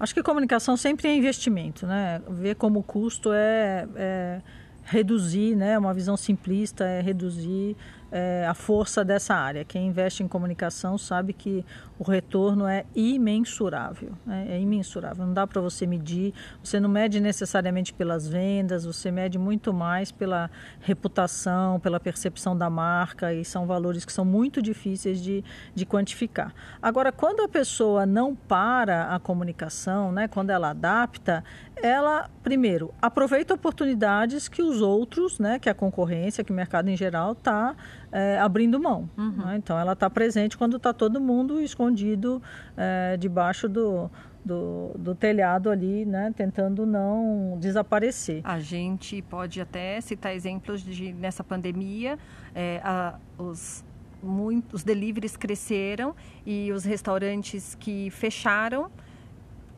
Acho 0.00 0.14
que 0.14 0.22
comunicação 0.22 0.76
sempre 0.76 1.08
é 1.08 1.16
investimento, 1.16 1.86
né? 1.86 2.22
Ver 2.28 2.54
como 2.54 2.82
custo 2.82 3.32
é, 3.32 3.88
é 3.96 4.42
reduzir, 4.88 5.54
né, 5.54 5.78
uma 5.78 5.92
visão 5.92 6.16
simplista 6.16 6.82
é 6.84 7.02
reduzir 7.02 7.76
é, 8.10 8.46
a 8.48 8.54
força 8.54 9.04
dessa 9.04 9.34
área. 9.34 9.62
Quem 9.62 9.86
investe 9.86 10.22
em 10.22 10.28
comunicação 10.28 10.96
sabe 10.96 11.34
que 11.34 11.64
o 11.98 12.04
retorno 12.04 12.66
é 12.66 12.84
imensurável. 12.94 14.12
Né? 14.24 14.46
É 14.50 14.60
imensurável. 14.60 15.26
Não 15.26 15.34
dá 15.34 15.46
para 15.46 15.60
você 15.60 15.86
medir. 15.86 16.32
Você 16.62 16.78
não 16.78 16.88
mede 16.88 17.20
necessariamente 17.20 17.92
pelas 17.92 18.28
vendas, 18.28 18.84
você 18.84 19.10
mede 19.10 19.38
muito 19.38 19.72
mais 19.72 20.12
pela 20.12 20.50
reputação, 20.80 21.80
pela 21.80 21.98
percepção 21.98 22.56
da 22.56 22.70
marca, 22.70 23.34
e 23.34 23.44
são 23.44 23.66
valores 23.66 24.04
que 24.04 24.12
são 24.12 24.24
muito 24.24 24.62
difíceis 24.62 25.20
de, 25.20 25.44
de 25.74 25.84
quantificar. 25.84 26.54
Agora, 26.80 27.10
quando 27.10 27.40
a 27.40 27.48
pessoa 27.48 28.06
não 28.06 28.34
para 28.34 29.14
a 29.14 29.18
comunicação, 29.18 30.12
né, 30.12 30.28
quando 30.28 30.50
ela 30.50 30.70
adapta, 30.70 31.42
ela, 31.76 32.28
primeiro, 32.42 32.92
aproveita 33.00 33.54
oportunidades 33.54 34.48
que 34.48 34.62
os 34.62 34.80
outros, 34.80 35.38
né, 35.38 35.58
que 35.58 35.68
a 35.68 35.74
concorrência, 35.74 36.44
que 36.44 36.52
o 36.52 36.54
mercado 36.54 36.88
em 36.88 36.96
geral 36.96 37.32
está 37.32 37.74
é, 38.12 38.38
abrindo 38.38 38.80
mão. 38.80 39.08
Uhum. 39.16 39.44
Né? 39.44 39.56
Então, 39.56 39.78
ela 39.78 39.92
está 39.92 40.08
presente 40.08 40.56
quando 40.56 40.76
está 40.76 40.92
todo 40.92 41.20
mundo 41.20 41.60
escondido 41.60 42.42
é, 42.76 43.16
debaixo 43.16 43.68
do, 43.68 44.10
do, 44.44 44.92
do, 44.98 45.14
telhado 45.14 45.70
ali, 45.70 46.04
né, 46.04 46.32
tentando 46.36 46.86
não 46.86 47.56
desaparecer. 47.60 48.40
A 48.44 48.58
gente 48.60 49.20
pode 49.22 49.60
até 49.60 50.00
citar 50.00 50.34
exemplos 50.34 50.82
de 50.82 51.12
nessa 51.12 51.44
pandemia, 51.44 52.18
é, 52.54 52.80
a, 52.82 53.18
os 53.36 53.84
muitos 54.22 54.82
deliveries 54.82 55.36
cresceram 55.36 56.14
e 56.44 56.72
os 56.72 56.84
restaurantes 56.84 57.76
que 57.76 58.10
fecharam 58.10 58.90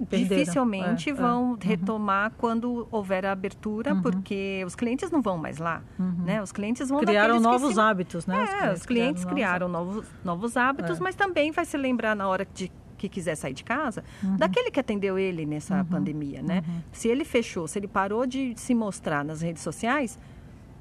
Perderam. 0.09 0.43
dificilmente 0.43 1.11
é, 1.11 1.13
vão 1.13 1.59
é. 1.61 1.67
retomar 1.67 2.33
quando 2.39 2.89
houver 2.91 3.27
a 3.27 3.33
abertura, 3.33 3.95
uhum. 3.95 4.03
porque 4.03 4.63
os 4.67 4.75
clientes 4.75 5.11
não 5.11 5.21
vão 5.21 5.37
mais 5.37 5.59
lá, 5.59 5.83
uhum. 5.99 6.25
né? 6.25 6.43
Os 6.43 6.53
clientes 6.53 6.89
vão 6.89 7.01
criaram 7.01 7.41
novos 7.41 7.75
se... 7.75 7.81
hábitos, 7.81 8.27
né? 8.27 8.47
É, 8.63 8.73
os 8.73 8.87
clientes, 8.87 9.25
criaram, 9.25 9.69
criaram 9.69 9.69
novos, 9.69 10.07
novos 10.25 10.57
hábitos, 10.57 10.99
é. 10.99 11.03
mas 11.03 11.15
também 11.15 11.53
vai 11.53 11.65
se 11.65 11.77
lembrar 11.77 12.17
na 12.17 12.29
hora 12.29 12.47
de 12.55 12.71
que 12.97 13.09
quiser 13.09 13.35
sair 13.35 13.55
de 13.55 13.65
casa, 13.65 14.05
uhum. 14.23 14.37
daquele 14.37 14.71
que 14.71 14.79
atendeu 14.79 15.19
ele 15.19 15.47
nessa 15.47 15.79
uhum. 15.79 15.85
pandemia, 15.87 16.43
né? 16.43 16.63
Uhum. 16.67 16.83
Se 16.93 17.09
ele 17.09 17.25
fechou, 17.25 17.67
se 17.67 17.79
ele 17.79 17.89
parou 17.89 18.27
de 18.27 18.53
se 18.57 18.75
mostrar 18.75 19.25
nas 19.25 19.41
redes 19.41 19.63
sociais, 19.63 20.19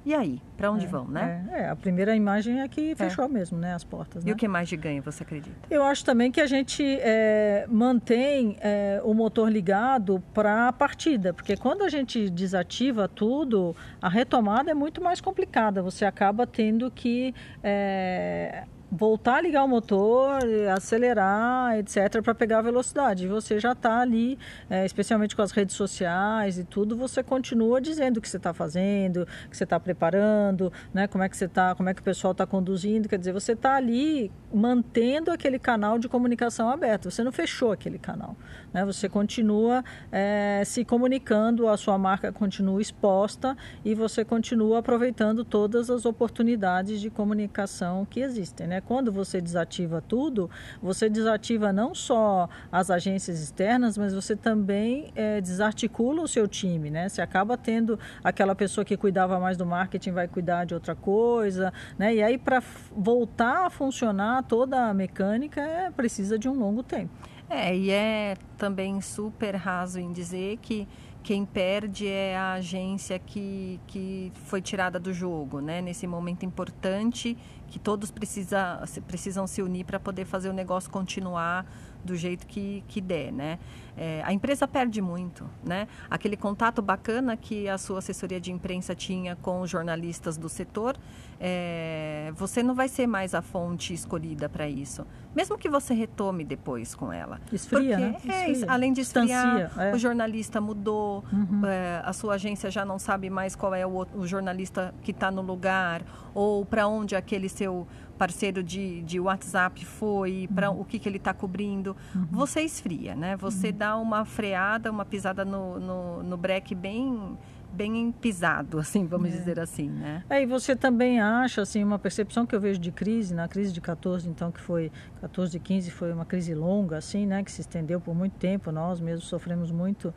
e 0.06 0.14
aí, 0.14 0.42
para 0.58 0.72
onde 0.72 0.86
é, 0.86 0.88
vão, 0.88 1.08
né? 1.08 1.46
É, 1.52 1.60
é, 1.62 1.70
a 1.70 1.76
primeira 1.76 2.16
imagem 2.16 2.62
é 2.62 2.68
que 2.68 2.96
fechou 2.96 3.26
é. 3.26 3.28
mesmo, 3.28 3.58
né, 3.58 3.74
as 3.74 3.84
portas. 3.84 4.24
Né? 4.24 4.32
E 4.32 4.34
o 4.34 4.36
que 4.36 4.48
mais 4.48 4.70
de 4.70 4.78
ganho 4.78 5.04
você 5.04 5.24
acredita? 5.24 5.56
Eu 5.70 5.84
acho 5.84 6.04
também 6.06 6.32
que 6.32 6.40
a 6.40 6.48
gente 6.48 6.84
é, 7.02 7.66
mantém 7.70 8.58
é, 8.62 9.02
o 9.04 9.14
motor 9.14 9.52
ligado 9.52 10.24
para 10.34 10.70
a 10.70 10.74
partida, 10.74 11.34
porque 11.34 11.56
quando 11.58 11.84
a 11.84 11.90
gente 11.90 12.30
desativa 12.30 13.08
tudo, 13.08 13.76
a 14.02 14.10
retomada 14.10 14.72
é 14.72 14.74
muito 14.74 15.04
mais 15.04 15.20
complicada. 15.20 15.82
Você 15.82 16.06
acaba 16.06 16.48
tendo 16.48 16.90
que 16.90 17.34
é, 17.64 18.64
voltar 18.92 19.36
a 19.36 19.42
ligar 19.42 19.64
o 19.64 19.68
motor, 19.68 20.40
acelerar, 20.76 21.78
etc., 21.78 22.22
para 22.24 22.34
pegar 22.34 22.60
a 22.60 22.62
velocidade. 22.62 23.26
E 23.26 23.28
você 23.28 23.60
já 23.60 23.74
está 23.74 24.00
ali, 24.00 24.38
é, 24.70 24.86
especialmente 24.86 25.36
com 25.36 25.42
as 25.42 25.52
redes 25.52 25.76
sociais 25.76 26.58
e 26.58 26.64
tudo, 26.64 26.96
você 26.98 27.22
continua 27.22 27.80
dizendo 27.80 28.18
o 28.18 28.22
que 28.22 28.28
você 28.28 28.38
está 28.38 28.54
fazendo, 28.54 29.24
o 29.46 29.50
que 29.50 29.56
você 29.58 29.64
está 29.64 29.80
preparando, 29.80 30.72
né? 30.94 31.08
como 31.08 31.24
é 31.24 31.30
que 31.30 31.38
você 31.38 31.46
está, 31.46 31.76
como 31.76 31.90
é 31.90 31.94
que 31.94 32.02
o 32.02 32.04
pessoal 32.04 32.32
está 32.32 32.46
conduzindo. 32.46 33.08
Quer 33.08 33.20
dizer, 33.20 33.32
você 33.32 33.54
está 33.54 33.76
ali 33.76 34.32
mantendo 34.52 35.32
aquele 35.32 35.60
canal 35.60 36.00
de 36.00 36.10
comunicação 36.10 36.70
aberto. 36.70 37.12
Você 37.12 37.24
não 37.24 37.32
fechou 37.32 37.72
aquele 37.72 38.00
canal. 38.00 38.36
Né? 38.74 38.84
Você 38.86 39.08
continua 39.08 39.84
é, 40.12 40.64
se 40.66 40.84
comunicando, 40.84 41.68
a 41.68 41.78
sua 41.78 41.98
marca 41.98 42.32
continua 42.32 42.82
exposta 42.82 43.56
e 43.86 43.94
você 43.94 44.26
continua 44.26 44.80
aproveitando 44.80 45.46
todas 45.46 45.90
as 45.90 46.06
oportunidades 46.06 47.00
de 47.00 47.10
comunicação 47.10 48.06
que 48.06 48.20
existem. 48.22 48.68
Né? 48.68 48.79
Quando 48.82 49.12
você 49.12 49.42
desativa 49.42 50.02
tudo, 50.02 50.50
você 50.82 51.10
desativa 51.10 51.72
não 51.74 51.94
só 51.94 52.50
as 52.72 52.90
agências 52.90 53.42
externas, 53.42 53.98
mas 53.98 54.14
você 54.14 54.36
também 54.36 55.12
é, 55.16 55.42
desarticula 55.42 56.22
o 56.22 56.28
seu 56.28 56.48
time. 56.48 56.90
Né? 56.90 57.10
Você 57.10 57.22
acaba 57.22 57.58
tendo 57.58 58.00
aquela 58.24 58.56
pessoa 58.56 58.86
que 58.86 58.98
cuidava 58.98 59.40
mais 59.40 59.58
do 59.58 59.66
marketing 59.66 60.12
vai 60.12 60.28
cuidar 60.28 60.66
de 60.66 60.74
outra 60.74 60.96
coisa. 60.96 61.74
Né? 61.98 62.16
E 62.16 62.24
aí, 62.24 62.38
para 62.38 62.62
voltar 62.92 63.66
a 63.66 63.70
funcionar 63.70 64.44
toda 64.44 64.90
a 64.90 64.94
mecânica, 64.94 65.62
é, 65.62 65.90
precisa 65.92 66.38
de 66.38 66.48
um 66.48 66.54
longo 66.54 66.84
tempo. 66.84 67.12
É, 67.50 67.76
e 67.76 67.90
é 67.90 68.36
também 68.58 69.02
super 69.02 69.56
raso 69.56 70.00
em 70.00 70.12
dizer 70.12 70.58
que 70.58 70.88
quem 71.24 71.46
perde 71.46 72.08
é 72.08 72.38
a 72.38 72.54
agência 72.54 73.20
que, 73.20 73.80
que 73.88 74.32
foi 74.46 74.62
tirada 74.62 75.00
do 75.00 75.14
jogo, 75.14 75.60
né? 75.60 75.82
Nesse 75.82 76.08
momento 76.08 76.46
importante 76.46 77.38
que 77.70 77.80
todos 77.80 78.12
precisa, 78.12 78.84
precisam 79.08 79.48
se 79.48 79.62
unir 79.62 79.86
para 79.86 80.00
poder 80.00 80.26
fazer 80.26 80.50
o 80.50 80.54
negócio 80.54 80.90
continuar 80.90 81.66
do 82.04 82.16
jeito 82.16 82.48
que, 82.48 82.84
que 82.88 83.02
der, 83.02 83.32
né? 83.32 83.60
É, 84.02 84.22
a 84.24 84.32
empresa 84.32 84.66
perde 84.66 85.02
muito, 85.02 85.46
né? 85.62 85.86
Aquele 86.10 86.38
contato 86.38 86.82
bacana 86.82 87.36
que 87.36 87.68
a 87.68 87.78
sua 87.78 88.00
assessoria 88.00 88.40
de 88.40 88.50
imprensa 88.50 88.96
tinha 88.96 89.36
com 89.36 89.60
os 89.60 89.70
jornalistas 89.70 90.38
do 90.38 90.48
setor, 90.48 90.96
é, 91.38 92.32
você 92.34 92.64
não 92.64 92.74
vai 92.74 92.88
ser 92.88 93.08
mais 93.08 93.36
a 93.36 93.42
fonte 93.42 93.94
escolhida 93.94 94.48
para 94.48 94.70
isso. 94.70 95.06
Mesmo 95.36 95.58
que 95.58 95.68
você 95.68 95.94
retome 95.94 96.46
depois 96.46 96.96
com 96.96 97.12
ela. 97.12 97.42
Esfria, 97.52 97.98
Porque, 97.98 98.28
né? 98.28 98.36
É, 98.36 98.52
Esfria. 98.52 98.72
além 98.72 98.94
de 98.94 99.02
esfriar, 99.02 99.72
é. 99.78 99.94
o 99.94 99.98
jornalista 99.98 100.62
mudou, 100.62 101.26
uhum. 101.34 101.66
É, 101.66 102.02
a 102.06 102.14
sua 102.14 102.36
agência 102.36 102.72
já 102.72 102.86
não 102.86 102.98
sabe 102.98 103.30
mais 103.30 103.54
qual 103.54 103.76
é 103.76 103.86
o, 103.86 104.08
o 104.16 104.26
jornalista 104.26 104.94
que 105.04 105.12
está 105.12 105.30
no 105.30 105.42
lugar, 105.42 106.04
ou 106.34 106.66
para 106.66 106.88
onde 106.88 107.18
aquele 107.18 107.50
seu 107.50 107.86
parceiro 108.20 108.62
de, 108.62 109.02
de 109.04 109.18
WhatsApp 109.18 109.86
foi, 109.86 110.50
para 110.54 110.70
uhum. 110.70 110.82
o 110.82 110.86
que, 110.86 111.00
que 111.00 111.08
ele 111.08 111.18
está 111.18 111.34
cobrindo. 111.34 111.96
Uhum. 112.14 112.28
Você 112.32 112.62
esfria, 112.62 113.16
né? 113.16 113.38
Você 113.38 113.68
uhum. 113.68 113.74
Dá 113.90 113.98
uma 113.98 114.24
freada, 114.24 114.92
uma 114.92 115.04
pisada 115.04 115.44
no, 115.44 115.80
no, 115.80 116.24
no 116.24 116.38
breque 116.38 116.76
bem 116.76 117.38
bem 117.72 118.12
pisado, 118.12 118.80
assim, 118.80 119.06
vamos 119.06 119.30
é. 119.30 119.38
dizer 119.38 119.60
assim, 119.60 119.88
né? 119.88 120.24
É, 120.28 120.42
e 120.42 120.46
você 120.48 120.76
também 120.76 121.22
acha, 121.22 121.62
assim, 121.62 121.84
uma 121.84 122.00
percepção 122.00 122.44
que 122.44 122.56
eu 122.56 122.60
vejo 122.60 122.80
de 122.80 122.92
crise, 122.92 123.32
na 123.32 123.48
crise 123.48 123.72
de 123.72 123.80
14, 123.80 124.28
então, 124.28 124.52
que 124.52 124.60
foi, 124.60 124.92
14 125.22 125.56
e 125.56 125.60
15 125.60 125.92
foi 125.92 126.12
uma 126.12 126.26
crise 126.26 126.56
longa, 126.56 126.98
assim, 126.98 127.28
né, 127.28 127.44
que 127.44 127.52
se 127.52 127.62
estendeu 127.62 128.02
por 128.02 128.16
muito 128.16 128.34
tempo, 128.40 128.72
nós 128.72 129.00
mesmos 129.00 129.26
sofremos 129.26 129.72
muito, 129.72 130.12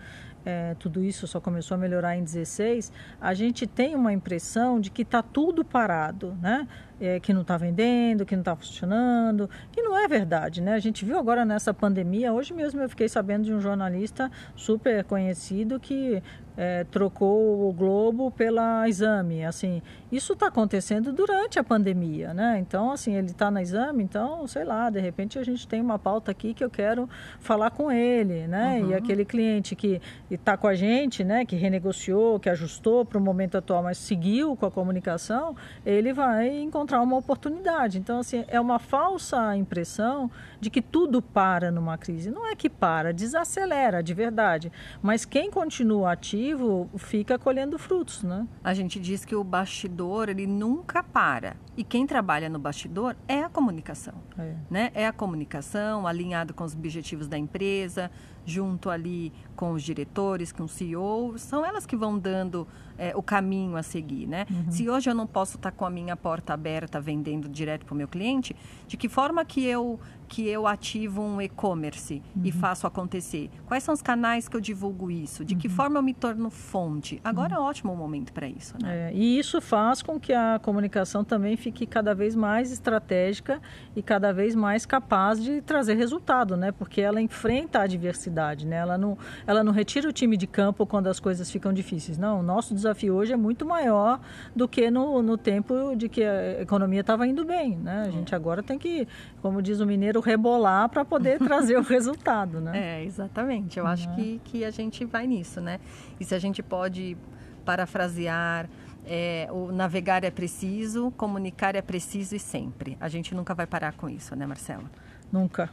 é, 0.45 0.75
tudo 0.79 1.03
isso 1.03 1.27
só 1.27 1.41
começou 1.41 1.75
a 1.77 1.79
melhorar 1.79 2.17
em 2.17 2.25
16, 2.25 2.93
a 3.21 3.35
gente 3.35 3.67
tem 3.67 3.95
uma 3.95 4.13
impressão 4.13 4.81
de 4.81 4.91
que 4.91 5.03
está 5.03 5.23
tudo 5.23 5.65
parado, 5.65 6.37
né? 6.41 6.67
é, 7.03 7.19
que 7.19 7.33
não 7.33 7.43
está 7.43 7.57
vendendo, 7.57 8.25
que 8.25 8.37
não 8.37 8.43
está 8.43 8.55
funcionando, 8.55 9.51
que 9.73 9.83
não 9.83 9.99
é 9.99 10.07
verdade, 10.07 10.61
né? 10.61 10.75
A 10.75 10.79
gente 10.79 11.05
viu 11.05 11.19
agora 11.19 11.45
nessa 11.45 11.75
pandemia, 11.75 12.33
hoje 12.33 12.55
mesmo 12.55 12.81
eu 12.81 12.89
fiquei 12.89 13.09
sabendo 13.09 13.43
de 13.43 13.53
um 13.53 13.61
jornalista 13.61 14.31
super 14.55 15.03
conhecido 15.03 15.81
que 15.81 16.23
é, 16.57 16.85
trocou 16.85 17.69
o 17.69 17.73
Globo 17.73 18.31
pela 18.31 18.89
Exame, 18.89 19.45
assim, 19.45 19.83
isso 20.13 20.35
está 20.35 20.47
acontecendo 20.47 21.13
durante 21.13 21.59
a 21.59 21.65
pandemia, 21.65 22.33
né? 22.33 22.59
Então, 22.61 22.93
assim, 22.93 23.17
ele 23.17 23.29
está 23.29 23.51
na 23.51 23.61
Exame, 23.61 24.05
então, 24.05 24.47
sei 24.47 24.63
lá, 24.63 24.89
de 24.89 25.01
repente 25.01 25.41
a 25.41 25.43
gente 25.43 25.67
tem 25.67 25.81
uma 25.81 25.99
pauta 25.99 26.31
aqui 26.31 26.55
que 26.55 26.63
eu 26.63 26.71
quero 26.71 27.09
falar 27.41 27.71
com 27.71 27.91
ele, 27.91 28.47
né? 28.47 28.79
Uhum. 28.81 28.91
E 28.91 28.95
aquele 28.95 29.25
cliente 29.25 29.75
que 29.75 30.01
está 30.35 30.57
com 30.57 30.66
a 30.66 30.75
gente, 30.75 31.25
né? 31.25 31.45
Que 31.45 31.57
renegociou, 31.57 32.40
que 32.40 32.49
ajustou 32.49 33.05
para 33.05 33.18
o 33.18 33.21
momento 33.21 33.57
atual, 33.57 33.83
mas 33.83 33.99
seguiu 33.99 34.57
com 34.57 34.66
a 34.66 34.71
comunicação, 34.71 35.57
ele 35.85 36.12
vai 36.12 36.61
encontrar 36.61 37.01
uma 37.03 37.16
oportunidade. 37.16 37.99
Então, 37.99 38.21
assim, 38.21 38.45
é 38.49 38.61
uma 38.61 38.79
falsa 38.79 39.57
impressão 39.57 40.31
de 40.61 40.71
que 40.71 40.81
tudo 40.81 41.21
para 41.21 41.71
numa 41.71 41.99
crise. 41.99 42.31
Não 42.31 42.47
é 42.47 42.55
que 42.55 42.71
para, 42.71 43.12
desacelera 43.12 44.03
de 44.03 44.14
verdade. 44.14 44.71
Mas 45.03 45.25
quem 45.25 45.51
continua 45.51 46.12
ativo 46.12 46.88
fica 46.97 47.38
colhendo 47.38 47.79
frutos, 47.79 48.23
né? 48.23 48.47
A 48.62 48.75
gente 48.75 49.01
diz 49.01 49.25
que 49.25 49.35
o 49.35 49.42
bastidor, 49.42 50.29
ele 50.29 50.47
nunca 50.47 51.03
para. 51.03 51.57
E 51.75 51.83
quem 51.83 52.07
trabalha 52.07 52.51
no 52.51 52.59
bastidor 52.59 53.17
é 53.27 53.43
a 53.43 53.49
comunicação. 53.49 54.15
É, 54.39 54.55
né? 54.71 54.91
é 54.95 55.07
a 55.07 55.13
comunicação 55.13 56.07
alinhado 56.07 56.53
com 56.53 56.65
os 56.65 56.75
objetivos 56.75 57.27
da 57.27 57.39
empresa, 57.39 58.11
junto 58.45 58.91
ali 58.91 59.33
com 59.57 59.73
os 59.73 59.83
diretores, 59.83 60.53
com 60.53 60.65
o 60.65 60.69
CEO, 60.69 61.39
são 61.39 61.65
elas 61.65 61.87
que 61.87 61.97
vão 61.97 62.19
dando 62.19 62.69
é, 63.03 63.12
o 63.17 63.23
caminho 63.23 63.77
a 63.77 63.83
seguir, 63.83 64.29
né? 64.29 64.47
Uhum. 64.49 64.71
Se 64.71 64.88
hoje 64.88 65.11
eu 65.11 65.15
não 65.15 65.27
posso 65.27 65.57
estar 65.57 65.73
com 65.73 65.85
a 65.85 65.91
minha 65.91 66.17
porta 66.17 66.55
aberta 66.55 67.01
vendendo 67.01 67.49
direto 67.49 67.85
para 67.85 67.95
o 67.95 67.97
meu 67.97 68.07
cliente, 68.07 68.55
de 68.87 68.97
que 68.97 69.09
forma 69.09 69.45
que 69.45 69.65
eu 69.65 69.99
que 70.29 70.49
eu 70.49 70.67
ativo 70.67 71.21
um 71.21 71.43
e-commerce 71.43 72.23
uhum. 72.35 72.43
e 72.43 72.51
faço 72.51 72.87
acontecer? 72.87 73.51
Quais 73.67 73.83
são 73.83 73.93
os 73.93 74.01
canais 74.01 74.49
que 74.49 74.57
eu 74.57 74.62
divulgo 74.62 75.11
isso? 75.11 75.45
De 75.45 75.55
que 75.55 75.69
uhum. 75.69 75.75
forma 75.75 75.99
eu 75.99 76.03
me 76.03 76.15
torno 76.15 76.49
fonte? 76.49 77.21
Agora 77.23 77.57
é 77.57 77.59
um 77.59 77.62
ótimo 77.62 77.95
momento 77.95 78.33
para 78.33 78.49
isso, 78.49 78.75
né? 78.83 79.11
É, 79.11 79.15
e 79.15 79.38
isso 79.38 79.61
faz 79.61 80.01
com 80.01 80.19
que 80.19 80.33
a 80.33 80.59
comunicação 80.62 81.23
também 81.23 81.55
fique 81.55 81.85
cada 81.85 82.15
vez 82.15 82.35
mais 82.35 82.73
estratégica 82.73 83.61
e 83.95 84.03
cada 84.03 84.33
vez 84.33 84.55
mais 84.55 84.87
capaz 84.87 85.43
de 85.43 85.61
trazer 85.61 85.97
resultado, 85.97 86.57
né? 86.57 86.73
Porque 86.73 87.03
ela 87.03 87.21
enfrenta 87.21 87.81
a 87.81 87.83
adversidade, 87.83 88.67
né? 88.67 88.77
Ela 88.77 88.97
não, 88.97 89.19
ela 89.47 89.62
não 89.62 89.73
retira 89.73 90.09
o 90.09 90.12
time 90.12 90.38
de 90.38 90.47
campo 90.47 90.87
quando 90.87 91.09
as 91.09 91.21
coisas 91.21 91.51
ficam 91.51 91.75
difíceis. 91.75 92.17
Não, 92.17 92.41
o 92.41 92.43
nosso 92.43 92.75
desafio 92.75 92.92
hoje 93.11 93.33
é 93.33 93.37
muito 93.37 93.67
maior 93.67 94.21
do 94.55 94.69
que 94.69 94.91
no, 94.91 95.23
no 95.23 95.37
tempo 95.37 95.95
de 95.97 96.09
que 96.09 96.23
a 96.23 96.63
economia 96.63 97.01
estava 97.01 97.27
indo 97.27 97.45
bem, 97.45 97.77
né? 97.77 98.05
A 98.07 98.11
gente 98.11 98.35
agora 98.35 98.63
tem 98.63 98.79
que, 98.79 99.07
como 99.41 99.63
diz 99.63 99.81
o 99.81 99.87
mineiro, 99.87 100.21
rebolar 100.21 100.89
para 100.89 101.05
poder 101.05 101.39
trazer 101.41 101.77
o 101.77 101.83
resultado, 101.83 102.61
né? 102.61 103.01
É, 103.01 103.05
exatamente. 103.05 103.79
Eu 103.79 103.87
acho 103.87 104.09
uhum. 104.09 104.17
que, 104.17 104.41
que 104.45 104.65
a 104.65 104.71
gente 104.71 105.05
vai 105.05 105.27
nisso, 105.27 105.61
né? 105.61 105.81
E 106.19 106.25
se 106.25 106.35
a 106.35 106.39
gente 106.39 106.63
pode 106.63 107.17
parafrasear 107.65 108.69
é, 109.05 109.49
o 109.51 109.73
navegar 109.73 110.25
é 110.25 110.31
preciso, 110.31 111.11
comunicar 111.13 111.75
é 111.75 111.83
preciso 111.83 112.37
e 112.37 112.39
sempre. 112.39 112.97
A 113.01 113.09
gente 113.09 113.35
nunca 113.35 113.55
vai 113.55 113.67
parar 113.67 113.95
com 113.95 114.09
isso, 114.09 114.35
né, 114.37 114.47
Marcela? 114.47 114.91
Nunca. 115.31 115.71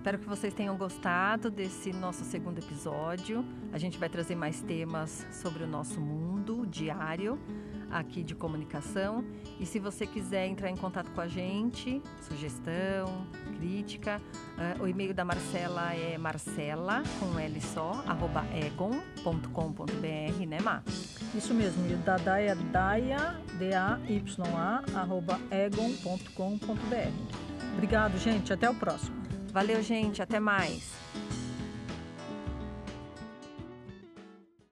Espero 0.00 0.18
que 0.18 0.26
vocês 0.26 0.54
tenham 0.54 0.78
gostado 0.78 1.50
desse 1.50 1.92
nosso 1.92 2.24
segundo 2.24 2.58
episódio. 2.58 3.44
A 3.70 3.76
gente 3.76 3.98
vai 3.98 4.08
trazer 4.08 4.34
mais 4.34 4.62
temas 4.62 5.26
sobre 5.30 5.62
o 5.62 5.66
nosso 5.66 6.00
mundo 6.00 6.66
diário 6.66 7.38
aqui 7.90 8.22
de 8.22 8.34
comunicação. 8.34 9.22
E 9.60 9.66
se 9.66 9.78
você 9.78 10.06
quiser 10.06 10.46
entrar 10.46 10.70
em 10.70 10.76
contato 10.76 11.10
com 11.10 11.20
a 11.20 11.28
gente, 11.28 12.02
sugestão, 12.22 13.26
crítica, 13.58 14.22
uh, 14.56 14.82
o 14.82 14.88
e-mail 14.88 15.12
da 15.12 15.22
Marcela 15.22 15.92
é 15.92 16.16
marcela, 16.16 17.02
com 17.18 17.38
L 17.38 17.60
só, 17.60 18.02
arroba 18.06 18.42
egon.com.br, 18.54 20.46
né, 20.48 20.60
Má? 20.62 20.82
Isso 21.34 21.52
mesmo, 21.52 21.86
e 21.90 21.92
o 21.92 21.98
da 21.98 22.16
Daya, 22.16 22.54
Daya, 22.54 23.38
D-A-Y-A, 23.58 24.82
arroba 24.94 25.38
egon.com.br. 25.50 27.12
Obrigado, 27.74 28.16
gente. 28.16 28.50
Até 28.50 28.70
o 28.70 28.74
próximo. 28.74 29.19
Valeu, 29.50 29.82
gente. 29.82 30.22
Até 30.22 30.38
mais. 30.40 30.90